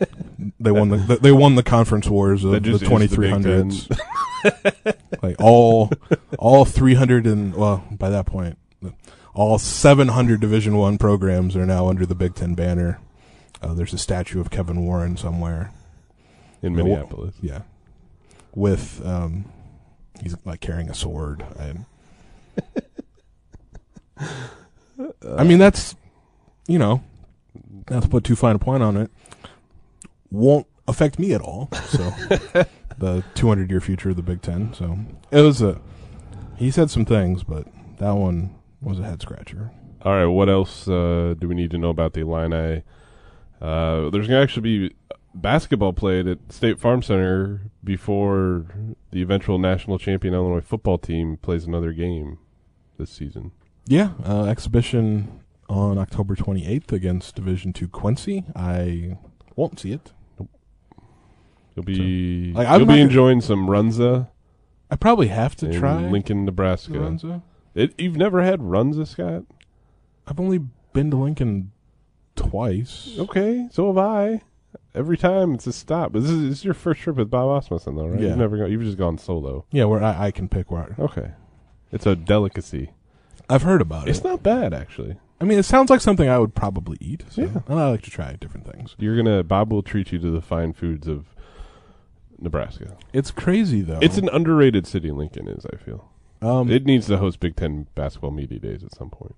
they 0.61 0.73
won 0.73 0.89
the 0.89 1.19
they 1.23 1.31
won 1.31 1.55
the 1.55 1.63
conference 1.63 2.09
wars 2.09 2.43
of 2.43 2.51
the 2.51 2.59
just 2.59 2.75
is 2.75 2.81
the 2.81 2.87
twenty 2.87 3.07
Big 3.07 3.15
three 3.15 3.31
hundreds. 3.31 3.89
like 5.23 5.37
all 5.41 5.93
all 6.37 6.65
300 6.65 7.27
and 7.29 7.55
well 7.55 7.85
by 7.93 8.11
that 8.11 8.27
point 8.27 8.59
all 9.35 9.57
700 9.57 10.41
Division 10.41 10.77
One 10.77 10.99
programs 10.99 11.55
are 11.55 11.65
now 11.65 11.87
under 11.89 12.05
the 12.05 12.17
Big 12.17 12.35
Ten 12.35 12.55
banner. 12.55 12.99
Uh, 13.63 13.73
there's 13.73 13.95
a 13.95 13.99
statue 13.99 14.41
of 14.41 14.51
Kevin 14.51 14.85
Warren 14.85 15.17
somewhere. 15.17 15.71
in 16.61 16.73
Yeah, 16.73 16.83
wh- 16.83 16.85
Minneapolis. 16.87 17.35
Yeah, 17.41 17.63
with 18.55 19.05
um, 19.05 19.45
he's 20.23 20.37
like 20.45 20.61
carrying 20.61 20.89
a 20.91 20.95
sword. 20.95 21.45
And 21.59 21.85
I 25.37 25.45
mean, 25.45 25.59
that's 25.59 25.95
you 26.67 26.79
know, 26.79 27.03
not 27.91 28.03
to 28.03 28.09
put 28.09 28.25
too 28.25 28.37
fine 28.37 28.57
a 28.57 28.59
point 28.59 28.83
on 28.83 28.97
it, 28.97 29.11
won't 30.31 30.67
affect 30.87 31.19
me 31.19 31.33
at 31.33 31.41
all. 31.41 31.69
So 31.89 31.99
the 32.99 33.25
200 33.35 33.71
year 33.71 33.81
future 33.81 34.11
of 34.11 34.17
the 34.17 34.23
Big 34.23 34.43
Ten. 34.43 34.73
So 34.75 34.99
it 35.31 35.41
was 35.41 35.63
a. 35.63 35.81
He 36.57 36.71
said 36.71 36.91
some 36.91 37.05
things, 37.05 37.45
but 37.45 37.67
that 37.99 38.13
one 38.13 38.55
was 38.81 38.99
a 38.99 39.05
head 39.05 39.23
scratcher. 39.23 39.71
All 40.03 40.13
right, 40.13 40.27
what 40.27 40.49
else 40.49 40.89
uh, 40.89 41.35
do 41.39 41.49
we 41.49 41.55
need 41.55 41.71
to 41.73 41.79
know 41.79 41.91
about 41.91 42.13
the 42.13 42.21
Illini? 42.21 42.83
Uh, 43.61 44.11
there's 44.11 44.29
going 44.29 44.39
to 44.39 44.43
actually 44.43 44.89
be 44.89 44.97
basketball 45.41 45.93
played 45.93 46.27
at 46.27 46.39
State 46.53 46.79
Farm 46.79 47.03
Center 47.03 47.71
before 47.83 48.67
the 49.11 49.23
eventual 49.23 49.59
national 49.59 49.99
champion 49.99 50.35
Illinois 50.35 50.61
football 50.61 50.99
team 50.99 51.37
plays 51.37 51.65
another 51.65 51.93
game 51.93 52.39
this 52.99 53.11
season. 53.11 53.53
Yeah, 53.87 54.11
uh, 54.25 54.45
exhibition 54.45 55.41
on 55.69 55.99
October 55.99 56.35
28th 56.35 56.93
against 56.93 57.35
Division 57.37 57.73
Two 57.73 57.89
Quincy. 57.89 58.45
I 58.55 59.19
won't 59.57 59.79
see 59.81 59.93
it. 59.93 60.13
You'll 61.75 61.85
be 61.85 62.53
like, 62.53 62.69
you'll 62.69 62.81
be 62.81 62.95
gonna- 62.95 63.03
enjoying 63.03 63.41
some 63.41 63.69
Runza 63.69 64.29
I 64.91 64.97
probably 64.97 65.29
have 65.29 65.55
to 65.57 65.73
try 65.73 66.09
Lincoln, 66.09 66.45
Nebraska. 66.45 66.95
Runza. 66.95 67.43
It, 67.75 67.95
you've 67.99 68.17
never 68.17 68.43
had 68.43 68.61
Runza, 68.61 69.07
Scott? 69.07 69.45
I've 70.27 70.41
only 70.41 70.61
been 70.93 71.11
to 71.11 71.17
Lincoln 71.17 71.73
twice. 72.37 73.15
Okay, 73.19 73.69
so 73.71 73.89
have 73.89 73.99
I. 73.99 74.41
Every 74.99 75.17
time 75.17 75.55
it's 75.55 75.67
a 75.67 75.73
stop. 75.73 76.13
But 76.13 76.23
this 76.23 76.31
is, 76.33 76.49
this 76.49 76.59
is 76.59 76.65
your 76.65 76.75
first 76.75 77.01
trip 77.01 77.17
with 77.17 77.31
Bob 77.31 77.63
Asmussen, 77.63 77.95
though, 77.95 78.09
right? 78.09 78.21
Yeah. 78.21 78.29
You've 78.31 78.39
never 78.39 78.59
gone, 78.59 78.71
you've 78.73 78.83
just 78.83 78.99
gone 78.99 79.17
solo. 79.17 79.65
Yeah, 79.71 79.85
where 79.85 80.03
I, 80.03 80.27
I 80.27 80.31
can 80.33 80.49
pick 80.49 80.71
where. 80.71 80.97
Okay, 80.99 81.31
it's 81.93 82.05
a 82.05 82.17
delicacy. 82.17 82.91
I've 83.49 83.63
heard 83.63 83.81
about 83.81 84.09
it. 84.09 84.11
It's 84.11 84.19
it. 84.19 84.25
not 84.25 84.43
bad 84.43 84.75
actually. 84.75 85.17
I 85.41 85.45
mean, 85.45 85.59
it 85.59 85.63
sounds 85.65 85.89
like 85.89 86.01
something 86.01 86.29
I 86.29 86.39
would 86.39 86.55
probably 86.55 86.99
eat. 87.01 87.23
So, 87.31 87.43
Yeah. 87.43 87.61
and 87.69 87.79
I 87.81 87.91
like 87.91 88.03
to 88.03 88.11
try 88.11 88.33
different 88.35 88.67
things. 88.71 88.97
You're 88.99 89.17
gonna 89.17 89.45
Bob 89.45 89.73
will 89.73 89.83
treat 89.83 90.11
you 90.11 90.19
to 90.19 90.31
the 90.31 90.43
fine 90.43 90.73
foods 90.73 91.07
of 91.07 91.27
Nebraska. 92.39 92.97
It's 93.13 93.31
crazy 93.31 93.83
though. 93.83 94.01
It's 94.03 94.19
an 94.19 94.29
underrated 94.31 94.87
city. 94.87 95.11
Lincoln 95.11 95.49
is. 95.49 95.65
I 95.73 95.77
feel 95.77 96.11
um, 96.43 96.71
it 96.71 96.85
needs 96.85 97.07
to 97.07 97.19
host 97.19 97.41
Big 97.41 97.57
Ten 97.57 97.87
basketball 97.95 98.31
media 98.31 98.59
days 98.59 98.83
at 98.83 98.95
some 98.95 99.11
point. 99.11 99.35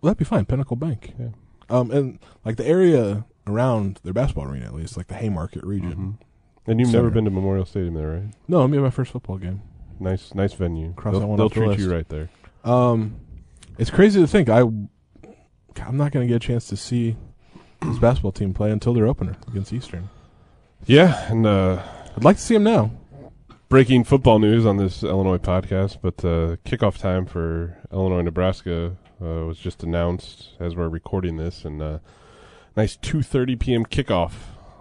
Well, 0.00 0.08
that'd 0.12 0.18
be 0.18 0.24
fine. 0.24 0.44
Pinnacle 0.46 0.76
Bank. 0.76 1.14
Yeah. 1.18 1.28
Um, 1.70 1.90
and 1.90 2.18
like 2.44 2.56
the 2.56 2.66
area 2.66 3.24
around 3.46 4.00
their 4.04 4.12
basketball 4.12 4.44
arena, 4.50 4.66
at 4.66 4.74
least 4.74 4.96
like 4.96 5.08
the 5.08 5.14
Haymarket 5.14 5.64
region. 5.64 6.18
Mhm. 6.20 6.26
And 6.66 6.78
you've 6.78 6.88
Center. 6.90 7.02
never 7.04 7.10
been 7.14 7.24
to 7.24 7.30
Memorial 7.30 7.64
Stadium, 7.64 7.94
there, 7.94 8.10
right? 8.10 8.34
No, 8.46 8.62
I 8.62 8.66
mean 8.68 8.80
my 8.82 8.90
first 8.90 9.10
football 9.12 9.36
game. 9.38 9.62
Nice, 9.98 10.34
nice 10.34 10.52
venue. 10.52 10.92
Cross 10.94 11.14
that 11.14 11.20
they'll 11.20 11.28
one 11.28 11.36
they'll 11.38 11.46
off 11.46 11.54
the 11.54 11.60
treat 11.74 11.78
you 11.80 11.92
right 11.92 12.08
there. 12.08 12.30
Um, 12.64 13.16
it's 13.78 13.90
crazy 13.90 14.20
to 14.20 14.26
think 14.26 14.48
I, 14.48 14.60
I'm 14.60 15.96
not 15.96 16.12
going 16.12 16.26
to 16.26 16.32
get 16.32 16.36
a 16.36 16.46
chance 16.46 16.66
to 16.68 16.76
see 16.76 17.16
this 17.80 17.98
basketball 17.98 18.32
team 18.32 18.54
play 18.54 18.70
until 18.70 18.94
their 18.94 19.06
opener 19.06 19.36
against 19.48 19.72
Eastern. 19.72 20.08
Yeah, 20.86 21.30
and 21.30 21.46
uh, 21.46 21.82
I'd 22.16 22.24
like 22.24 22.36
to 22.36 22.42
see 22.42 22.54
them 22.54 22.64
now. 22.64 22.90
breaking 23.68 24.04
football 24.04 24.38
news 24.38 24.66
on 24.66 24.76
this 24.76 25.02
Illinois 25.02 25.38
podcast, 25.38 25.98
but 26.02 26.24
uh, 26.24 26.56
kickoff 26.64 26.98
time 26.98 27.26
for 27.26 27.76
Illinois 27.92 28.20
Nebraska 28.22 28.96
uh, 29.20 29.46
was 29.46 29.58
just 29.58 29.82
announced 29.82 30.50
as 30.60 30.76
we're 30.76 30.88
recording 30.88 31.36
this, 31.38 31.64
and 31.64 31.80
uh, 31.82 31.98
nice 32.76 32.96
2:30 32.96 33.58
p.m. 33.58 33.86
kickoff 33.86 34.32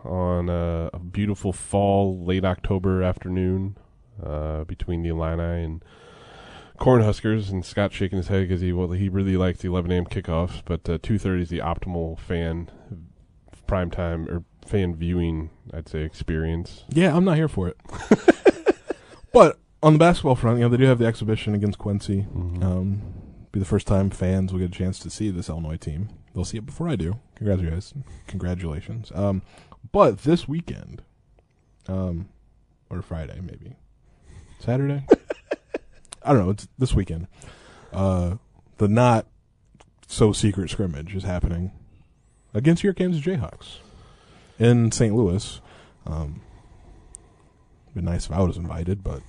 on 0.03 0.49
uh, 0.49 0.89
a 0.93 0.99
beautiful 0.99 1.53
fall 1.53 2.23
late 2.23 2.45
October 2.45 3.03
afternoon 3.03 3.77
uh, 4.23 4.63
between 4.63 5.03
the 5.03 5.09
Illini 5.09 5.63
and 5.63 5.85
Cornhuskers. 6.79 7.49
And 7.49 7.63
Scott 7.65 7.93
shaking 7.93 8.17
his 8.17 8.27
head 8.27 8.47
because 8.47 8.61
he 8.61 8.73
well, 8.73 8.91
he 8.91 9.09
really 9.09 9.37
likes 9.37 9.59
the 9.59 9.67
11 9.67 9.91
a.m. 9.91 10.05
kickoffs, 10.05 10.61
but 10.65 10.87
uh, 10.89 10.97
2:30 10.97 11.41
is 11.41 11.49
the 11.49 11.59
optimal 11.59 12.17
fan 12.19 12.69
prime 13.67 13.89
time 13.91 14.27
or 14.27 14.43
fan 14.65 14.95
viewing, 14.95 15.49
I'd 15.73 15.87
say, 15.87 16.01
experience. 16.01 16.83
Yeah, 16.89 17.15
I'm 17.15 17.23
not 17.23 17.37
here 17.37 17.47
for 17.47 17.69
it. 17.69 17.77
but 19.33 19.59
on 19.81 19.93
the 19.93 19.99
basketball 19.99 20.35
front, 20.35 20.57
you 20.57 20.65
know, 20.65 20.69
they 20.69 20.77
do 20.77 20.85
have 20.85 20.99
the 20.99 21.05
exhibition 21.05 21.55
against 21.55 21.77
Quincy. 21.77 22.27
Mhm. 22.35 22.63
Um, 22.63 23.01
be 23.51 23.59
the 23.59 23.65
first 23.65 23.87
time 23.87 24.09
fans 24.09 24.51
will 24.51 24.59
get 24.59 24.69
a 24.69 24.73
chance 24.73 24.99
to 24.99 25.09
see 25.09 25.29
this 25.29 25.49
Illinois 25.49 25.77
team. 25.77 26.09
They'll 26.33 26.45
see 26.45 26.57
it 26.57 26.65
before 26.65 26.87
I 26.87 26.95
do. 26.95 27.19
Congratulations, 27.35 27.93
congratulations. 28.27 29.11
Um, 29.13 29.41
but 29.91 30.19
this 30.19 30.47
weekend, 30.47 31.01
um, 31.87 32.29
or 32.89 33.01
Friday 33.01 33.39
maybe, 33.41 33.75
Saturday. 34.59 35.05
I 36.23 36.33
don't 36.33 36.45
know. 36.45 36.51
It's 36.51 36.67
this 36.77 36.93
weekend. 36.93 37.27
Uh, 37.91 38.35
the 38.77 38.87
not 38.87 39.27
so 40.07 40.31
secret 40.31 40.69
scrimmage 40.69 41.15
is 41.15 41.23
happening 41.23 41.71
against 42.53 42.83
your 42.83 42.93
Kansas 42.93 43.21
Jayhawks 43.21 43.77
in 44.59 44.91
St. 44.91 45.15
Louis. 45.15 45.61
Um, 46.05 46.41
be 47.95 48.01
nice 48.01 48.25
if 48.25 48.31
I 48.31 48.41
was 48.41 48.57
invited, 48.57 49.03
but 49.03 49.21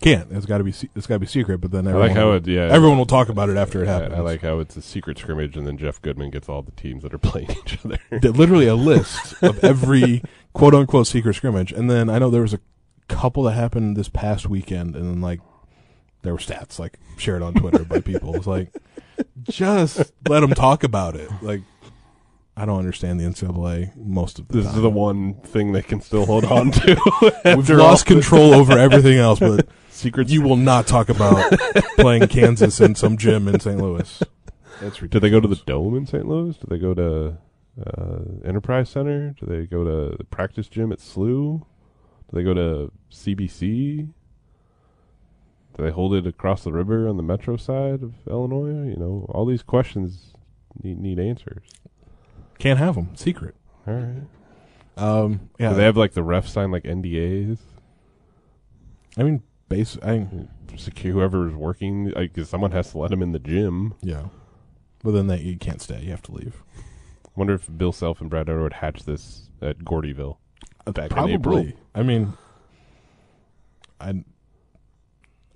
can't. 0.00 0.30
It's 0.32 0.46
got 0.46 0.58
to 0.58 0.64
be. 0.64 0.72
It's 0.94 1.06
got 1.06 1.16
to 1.16 1.18
be 1.20 1.26
secret. 1.26 1.58
But 1.58 1.70
then 1.70 1.86
I 1.86 1.90
everyone 1.90 2.08
like 2.08 2.16
how 2.16 2.26
will- 2.28 2.36
it. 2.36 2.46
Yeah, 2.46 2.68
everyone 2.70 2.98
will 2.98 3.06
talk 3.06 3.28
about 3.28 3.48
it 3.48 3.56
after 3.56 3.82
it 3.82 3.86
happens. 3.86 4.14
I, 4.14 4.20
like 4.20 4.42
how 4.42 4.58
it's 4.60 4.76
a 4.76 4.82
secret 4.82 5.18
scrimmage, 5.18 5.56
and 5.56 5.66
then 5.66 5.76
Jeff 5.78 6.00
Goodman 6.02 6.30
gets 6.30 6.48
all 6.48 6.62
the 6.62 6.72
teams 6.72 7.02
that 7.02 7.12
are 7.14 7.18
playing 7.30 7.50
each 7.50 7.78
other. 7.84 7.98
Literally 8.10 8.66
a 8.66 8.74
list 8.74 9.42
of 9.42 9.62
every 9.64 10.22
quote 10.52 10.74
unquote 10.74 11.06
secret 11.06 11.34
scrimmage. 11.34 11.72
And 11.72 11.90
then 11.90 12.08
I 12.10 12.18
know 12.18 12.30
there 12.30 12.42
was 12.42 12.54
a 12.54 12.60
couple 13.08 13.42
that 13.44 13.52
happened 13.52 13.96
this 13.96 14.08
past 14.08 14.48
weekend, 14.48 14.94
and 14.96 15.08
then 15.08 15.20
like 15.20 15.40
there 16.22 16.32
were 16.32 16.38
stats 16.40 16.78
like 16.78 16.98
shared 17.16 17.42
on 17.42 17.54
Twitter 17.54 17.84
by 17.84 18.00
people. 18.00 18.34
It's 18.36 18.46
like 18.46 18.72
just 19.44 20.12
let 20.28 20.40
them 20.40 20.50
talk 20.50 20.84
about 20.84 21.14
it. 21.16 21.30
Like 21.42 21.62
I 22.60 22.64
don't 22.64 22.78
understand 22.78 23.20
the 23.20 23.24
NCAA 23.24 23.96
most 23.96 24.38
of 24.40 24.48
the 24.48 24.54
This 24.58 24.66
time. 24.66 24.74
is 24.76 24.82
the 24.82 24.90
one 24.90 25.34
thing 25.34 25.72
they 25.72 25.82
can 25.82 26.00
still 26.00 26.26
hold 26.26 26.44
on 26.44 26.72
to. 26.72 27.40
We've 27.56 27.70
lost 27.70 28.06
control 28.06 28.52
over 28.54 28.76
everything 28.76 29.16
else, 29.18 29.38
but 29.38 29.68
secrets. 29.90 30.30
you 30.32 30.42
will 30.42 30.56
not 30.56 30.86
talk 30.88 31.08
about 31.08 31.52
playing 31.96 32.26
Kansas 32.28 32.80
in 32.80 32.94
some 32.96 33.16
gym 33.16 33.46
in 33.46 33.60
St. 33.60 33.80
Louis. 33.80 34.22
That's 34.80 35.00
ridiculous. 35.00 35.10
Do 35.10 35.20
they 35.20 35.30
go 35.30 35.40
to 35.40 35.48
the 35.48 35.62
Dome 35.66 35.96
in 35.96 36.06
St. 36.06 36.26
Louis? 36.26 36.56
Do 36.56 36.66
they 36.68 36.78
go 36.78 36.94
to 36.94 37.36
uh, 37.86 38.18
Enterprise 38.44 38.90
Center? 38.90 39.36
Do 39.38 39.46
they 39.46 39.66
go 39.66 39.84
to 39.84 40.16
the 40.16 40.24
practice 40.24 40.68
gym 40.68 40.90
at 40.90 40.98
SLU? 40.98 41.60
Do 41.60 41.64
they 42.32 42.42
go 42.42 42.54
to 42.54 42.90
CBC? 43.12 44.08
Do 45.76 45.84
they 45.84 45.90
hold 45.90 46.12
it 46.14 46.26
across 46.26 46.64
the 46.64 46.72
river 46.72 47.06
on 47.08 47.16
the 47.16 47.22
metro 47.22 47.56
side 47.56 48.02
of 48.02 48.14
Illinois? 48.28 48.88
You 48.90 48.96
know, 48.96 49.26
all 49.28 49.46
these 49.46 49.62
questions 49.62 50.32
need 50.82 50.98
need 50.98 51.20
answers. 51.20 51.62
Can't 52.58 52.78
have 52.78 52.94
them. 52.96 53.10
Secret. 53.14 53.54
All 53.86 53.94
right. 53.94 54.22
Um, 54.96 55.48
yeah. 55.58 55.70
Do 55.70 55.76
they 55.76 55.84
have 55.84 55.96
like 55.96 56.12
the 56.12 56.22
ref 56.22 56.48
sign 56.48 56.70
like 56.70 56.82
NDAs? 56.84 57.58
I 59.16 59.22
mean, 59.22 59.42
base. 59.68 59.96
I 60.02 60.26
Secure 60.76 61.14
whoever's 61.14 61.54
working, 61.54 62.10
like 62.10 62.34
'cause 62.34 62.48
someone 62.48 62.70
has 62.72 62.90
to 62.92 62.98
let 62.98 63.10
them 63.10 63.22
in 63.22 63.32
the 63.32 63.38
gym. 63.38 63.94
yeah. 64.02 64.26
But 65.02 65.12
then 65.12 65.26
that 65.28 65.40
you 65.40 65.56
can't 65.56 65.80
stay. 65.80 66.00
You 66.02 66.10
have 66.10 66.22
to 66.22 66.32
leave. 66.32 66.62
I 67.26 67.30
wonder 67.36 67.54
if 67.54 67.68
Bill 67.76 67.92
Self 67.92 68.20
and 68.20 68.28
Brad 68.28 68.48
Underwood 68.48 68.74
hatched 68.74 69.06
this 69.06 69.48
at 69.62 69.78
Gordyville. 69.78 70.36
Back 70.86 71.12
in 71.12 71.18
April. 71.30 71.38
Probably. 71.56 71.76
I 71.94 72.02
mean, 72.02 72.32
I. 74.00 74.08
I 74.10 74.12
mean, 74.12 74.24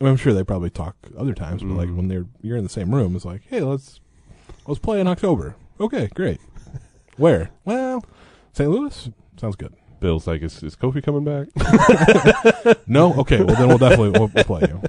I'm 0.00 0.16
sure 0.16 0.32
they 0.32 0.42
probably 0.44 0.70
talk 0.70 0.96
other 1.16 1.34
times, 1.34 1.62
but 1.62 1.74
like 1.74 1.88
Mhm. 1.88 1.96
when 1.96 2.08
they're 2.08 2.26
you're 2.40 2.56
in 2.56 2.64
the 2.64 2.70
same 2.70 2.92
room, 2.94 3.14
it's 3.16 3.24
like, 3.24 3.42
hey, 3.48 3.60
let's 3.60 4.00
let's 4.66 4.80
play 4.80 5.00
in 5.00 5.06
October. 5.06 5.54
Okay, 5.80 6.08
great. 6.14 6.40
Where? 7.16 7.50
Well, 7.64 8.04
St. 8.52 8.70
Louis 8.70 9.10
sounds 9.36 9.56
good. 9.56 9.74
Bill's 10.00 10.26
like, 10.26 10.42
is, 10.42 10.62
is 10.62 10.74
Kofi 10.76 11.02
coming 11.02 11.24
back? 11.24 12.76
No, 12.86 13.14
okay. 13.14 13.42
Well, 13.42 13.54
then 13.56 13.68
we'll 13.68 13.78
definitely 13.78 14.10
we'll, 14.10 14.30
we'll 14.34 14.44
play 14.44 14.62
you. 14.68 14.82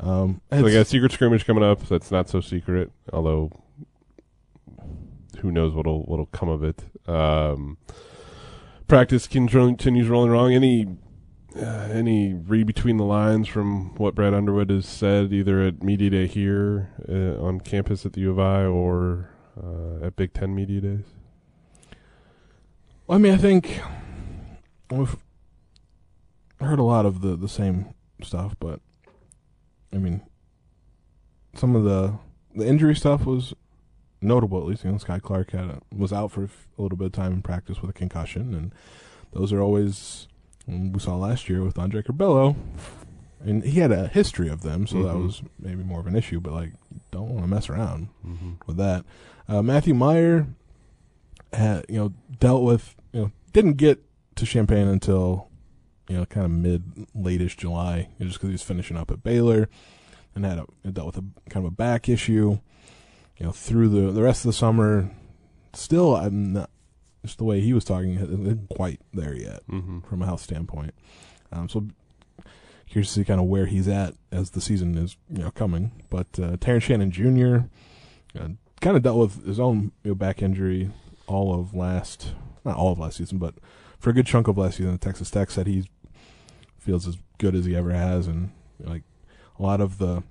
Um, 0.00 0.40
So 0.50 0.56
they 0.56 0.58
it's- 0.58 0.72
got 0.74 0.80
a 0.80 0.84
secret 0.84 1.12
scrimmage 1.12 1.44
coming 1.46 1.64
up. 1.64 1.80
That's 1.88 2.10
not 2.10 2.28
so 2.28 2.40
secret, 2.40 2.90
although 3.12 3.50
who 5.38 5.50
knows 5.50 5.74
what'll 5.74 6.02
what'll 6.02 6.26
come 6.26 6.48
of 6.48 6.62
it. 6.62 6.84
Um, 7.08 7.78
practice 8.88 9.26
continues 9.26 10.08
rolling 10.08 10.30
wrong. 10.30 10.52
Any 10.52 10.86
uh, 11.56 11.88
any 11.92 12.34
read 12.34 12.66
between 12.66 12.96
the 12.96 13.04
lines 13.04 13.48
from 13.48 13.94
what 13.96 14.14
Brad 14.14 14.34
Underwood 14.34 14.70
has 14.70 14.86
said, 14.86 15.32
either 15.32 15.62
at 15.62 15.82
media 15.82 16.10
day 16.10 16.26
here 16.26 16.90
uh, 17.08 17.42
on 17.44 17.60
campus 17.60 18.04
at 18.04 18.12
the 18.12 18.20
U 18.22 18.30
of 18.32 18.38
I 18.38 18.64
or 18.64 19.30
uh, 19.62 20.04
at 20.06 20.16
Big 20.16 20.32
Ten 20.32 20.54
media 20.54 20.80
days. 20.80 21.04
I 23.08 23.18
mean, 23.18 23.34
I 23.34 23.36
think 23.36 23.80
we've 24.90 25.16
heard 26.60 26.78
a 26.78 26.82
lot 26.84 27.04
of 27.06 27.20
the 27.20 27.36
the 27.36 27.48
same 27.48 27.94
stuff, 28.22 28.54
but 28.58 28.80
I 29.92 29.98
mean, 29.98 30.22
some 31.54 31.76
of 31.76 31.84
the 31.84 32.14
the 32.54 32.66
injury 32.66 32.94
stuff 32.96 33.26
was 33.26 33.52
notable. 34.20 34.58
At 34.60 34.66
least 34.66 34.84
you 34.84 34.90
know, 34.92 34.96
Skyy 34.98 35.20
Clark 35.20 35.50
had 35.50 35.64
a, 35.64 35.80
was 35.94 36.12
out 36.12 36.32
for 36.32 36.44
a 36.44 36.82
little 36.82 36.96
bit 36.96 37.06
of 37.06 37.12
time 37.12 37.32
in 37.32 37.42
practice 37.42 37.80
with 37.80 37.90
a 37.90 37.94
concussion, 37.94 38.54
and 38.54 38.72
those 39.32 39.52
are 39.52 39.60
always 39.60 40.28
we 40.66 40.98
saw 40.98 41.16
last 41.16 41.48
year 41.48 41.62
with 41.62 41.78
Andre 41.78 42.02
Curbelo. 42.02 42.56
And 43.46 43.62
he 43.62 43.80
had 43.80 43.92
a 43.92 44.06
history 44.08 44.48
of 44.48 44.62
them, 44.62 44.86
so 44.86 45.02
that 45.02 45.12
Mhm. 45.16 45.26
was 45.26 45.42
maybe 45.58 45.82
more 45.82 46.00
of 46.00 46.06
an 46.06 46.16
issue. 46.16 46.40
But 46.40 46.54
like, 46.54 46.72
don't 47.14 47.30
want 47.30 47.42
to 47.42 47.48
mess 47.48 47.70
around 47.70 48.08
Mm-hmm. 48.26 48.50
with 48.66 48.76
that. 48.76 49.04
Uh, 49.48 49.62
Matthew 49.62 49.94
Mayer 49.94 50.46
had 51.52 51.86
you 51.88 51.96
know 51.98 52.12
dealt 52.40 52.62
with 52.64 52.94
you 53.12 53.20
know 53.22 53.32
didn't 53.52 53.74
get 53.74 54.02
to 54.36 54.44
Champaign 54.46 54.88
until 54.88 55.48
you 56.08 56.16
know 56.16 56.26
kind 56.26 56.44
of 56.44 56.50
mid 56.50 56.82
lateish 57.16 57.56
July, 57.56 58.08
just 58.20 58.34
because 58.34 58.48
he 58.48 58.52
was 58.54 58.62
finishing 58.62 58.96
up 58.96 59.10
at 59.10 59.22
Baylor 59.22 59.68
and 60.34 60.44
had 60.44 60.58
a, 60.84 60.90
dealt 60.90 61.14
with 61.14 61.18
a 61.24 61.50
kind 61.50 61.64
of 61.64 61.72
a 61.72 61.74
back 61.74 62.08
issue. 62.08 62.58
You 63.38 63.46
know 63.46 63.52
through 63.52 63.88
the 63.88 64.12
the 64.12 64.22
rest 64.22 64.44
of 64.44 64.48
the 64.48 64.52
summer, 64.52 65.10
still 65.72 66.14
I'm 66.16 66.52
not 66.52 66.70
just 67.24 67.38
the 67.38 67.44
way 67.44 67.60
he 67.60 67.72
was 67.72 67.84
talking 67.84 68.14
isn't 68.14 68.68
quite 68.68 69.00
there 69.12 69.34
yet 69.34 69.60
Mm-hmm. 69.70 70.00
from 70.00 70.22
a 70.22 70.26
health 70.26 70.40
standpoint. 70.42 70.94
Um, 71.52 71.68
so 71.68 71.86
curious 72.94 73.08
to 73.12 73.20
see 73.20 73.24
kind 73.24 73.40
of 73.40 73.46
where 73.46 73.66
he's 73.66 73.88
at 73.88 74.14
as 74.32 74.50
the 74.50 74.60
season 74.60 74.96
is 74.96 75.16
you 75.30 75.38
know 75.42 75.50
coming. 75.50 75.90
But 76.10 76.26
uh, 76.40 76.56
Terrence 76.58 76.84
Shannon 76.84 77.10
Jr. 77.10 77.66
Uh, 78.38 78.48
kind 78.80 78.96
of 78.96 79.02
dealt 79.02 79.18
with 79.18 79.46
his 79.46 79.58
own 79.60 79.92
you 80.02 80.10
know, 80.10 80.14
back 80.14 80.42
injury 80.42 80.90
all 81.26 81.58
of 81.58 81.74
last, 81.74 82.32
not 82.64 82.76
all 82.76 82.92
of 82.92 82.98
last 82.98 83.16
season, 83.18 83.38
but 83.38 83.54
for 83.98 84.10
a 84.10 84.12
good 84.12 84.26
chunk 84.26 84.48
of 84.48 84.56
last 84.58 84.76
season. 84.78 84.96
Texas 84.98 85.30
Tech 85.30 85.50
said 85.50 85.66
he 85.66 85.88
feels 86.78 87.06
as 87.08 87.16
good 87.38 87.54
as 87.54 87.64
he 87.64 87.74
ever 87.76 87.92
has, 87.92 88.26
and 88.26 88.50
like 88.80 89.02
a 89.58 89.62
lot 89.62 89.80
of 89.80 89.98
the 89.98 90.22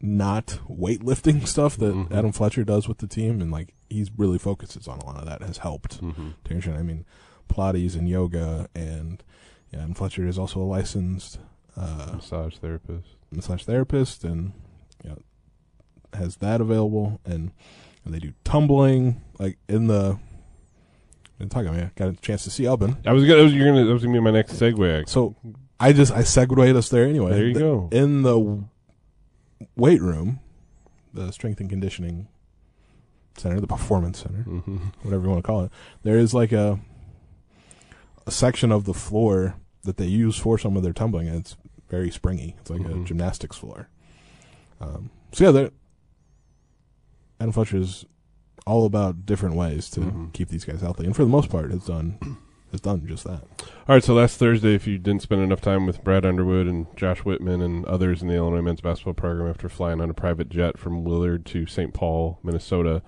not 0.00 0.58
weightlifting 0.68 1.46
stuff 1.46 1.76
that 1.76 1.94
Mhm. 1.94 2.12
Adam 2.12 2.32
Fletcher 2.32 2.64
does 2.64 2.88
with 2.88 2.98
the 2.98 3.06
team, 3.06 3.40
and 3.40 3.50
like 3.50 3.74
he's 3.88 4.10
really 4.16 4.38
focuses 4.38 4.88
on 4.88 4.98
a 4.98 5.04
lot 5.06 5.16
of 5.18 5.26
that 5.26 5.42
has 5.42 5.58
helped. 5.58 6.02
Mm-hmm. 6.02 6.30
Terrence 6.44 6.64
Shannon. 6.64 6.80
I 6.80 6.82
mean, 6.82 7.04
Pilates 7.48 7.94
and 7.94 8.08
yoga, 8.08 8.68
and 8.74 9.22
yeah, 9.74 9.82
and 9.82 9.96
Fletcher 9.96 10.26
is 10.26 10.38
also 10.38 10.60
a 10.60 10.64
licensed 10.64 11.38
uh, 11.76 12.12
Massage 12.14 12.56
therapist. 12.56 13.08
massage 13.32 13.62
therapist, 13.64 14.24
and 14.24 14.52
you 15.02 15.10
know, 15.10 15.18
has 16.12 16.36
that 16.36 16.60
available, 16.60 17.20
and, 17.24 17.50
and 18.04 18.14
they 18.14 18.18
do 18.20 18.32
tumbling, 18.44 19.20
like 19.38 19.58
in 19.68 19.86
the. 19.88 20.18
Been 21.38 21.48
talking, 21.48 21.70
I 21.70 21.90
got 21.96 22.08
a 22.10 22.12
chance 22.12 22.44
to 22.44 22.50
see 22.50 22.62
Ubben. 22.62 22.96
I 23.04 23.12
was 23.12 23.24
gonna. 23.24 23.42
Was, 23.42 23.52
you're 23.52 23.66
gonna. 23.66 23.84
That 23.84 23.92
was 23.92 24.02
gonna 24.04 24.14
be 24.16 24.20
my 24.20 24.30
next 24.30 24.52
segue. 24.52 25.08
So 25.08 25.34
I 25.80 25.92
just 25.92 26.12
I 26.12 26.22
segued 26.22 26.76
us 26.76 26.88
there 26.90 27.04
anyway. 27.06 27.30
There 27.32 27.46
you 27.48 27.54
The- 27.54 27.60
go. 27.60 27.88
In 27.90 28.22
the 28.22 28.62
weight 29.74 30.00
room, 30.00 30.38
the 31.12 31.32
strength 31.32 31.58
and 31.60 31.68
conditioning 31.68 32.28
center, 33.36 33.58
the 33.60 33.66
performance 33.66 34.20
center, 34.20 34.44
Mm-hmm. 34.44 34.76
whatever 35.02 35.24
you 35.24 35.30
want 35.30 35.42
to 35.42 35.46
call 35.46 35.64
it, 35.64 35.72
there 36.04 36.16
is 36.18 36.32
like 36.32 36.52
a 36.52 36.78
a 38.26 38.30
section 38.30 38.70
of 38.70 38.84
the 38.84 38.94
floor 38.94 39.56
that 39.84 39.96
they 39.96 40.06
use 40.06 40.36
for 40.36 40.58
some 40.58 40.76
of 40.76 40.82
their 40.82 40.92
tumbling, 40.92 41.28
and 41.28 41.38
it's 41.38 41.56
very 41.88 42.10
springy. 42.10 42.56
It's 42.60 42.70
like 42.70 42.80
a 42.80 42.84
Mhm. 42.94 43.04
gymnastics 43.04 43.56
floor. 43.56 43.88
Um, 44.80 45.10
so 45.32 45.50
yeah, 45.50 45.68
Adam 47.40 47.52
Fletcher 47.52 47.78
is 47.78 48.04
all 48.66 48.86
about 48.86 49.26
different 49.26 49.54
ways 49.56 49.90
to 49.90 50.00
Mhm. 50.00 50.32
keep 50.32 50.48
these 50.48 50.64
guys 50.64 50.80
healthy, 50.80 51.04
and 51.04 51.14
for 51.14 51.24
the 51.24 51.30
most 51.30 51.50
part, 51.50 51.70
has 51.70 51.86
done 51.86 52.18
has 52.72 52.80
done 52.80 53.06
just 53.06 53.22
that. 53.24 53.42
All 53.62 53.94
right, 53.94 54.02
so 54.02 54.14
last 54.14 54.36
Thursday, 54.38 54.74
if 54.74 54.84
you 54.86 54.98
didn't 54.98 55.22
spend 55.22 55.42
enough 55.42 55.60
time 55.60 55.86
with 55.86 56.02
Brad 56.02 56.26
Underwood 56.26 56.66
and 56.66 56.86
Josh 56.96 57.20
Whitman 57.20 57.60
and 57.62 57.84
others 57.84 58.20
in 58.20 58.26
the 58.26 58.34
Illinois 58.34 58.62
men's 58.62 58.80
basketball 58.80 59.14
program 59.14 59.48
after 59.48 59.68
flying 59.68 60.00
on 60.00 60.10
a 60.10 60.14
private 60.14 60.48
jet 60.48 60.76
from 60.76 61.04
Willard 61.04 61.46
to 61.46 61.66
St. 61.66 61.94
Paul, 61.94 62.40
Minnesota, 62.42 63.02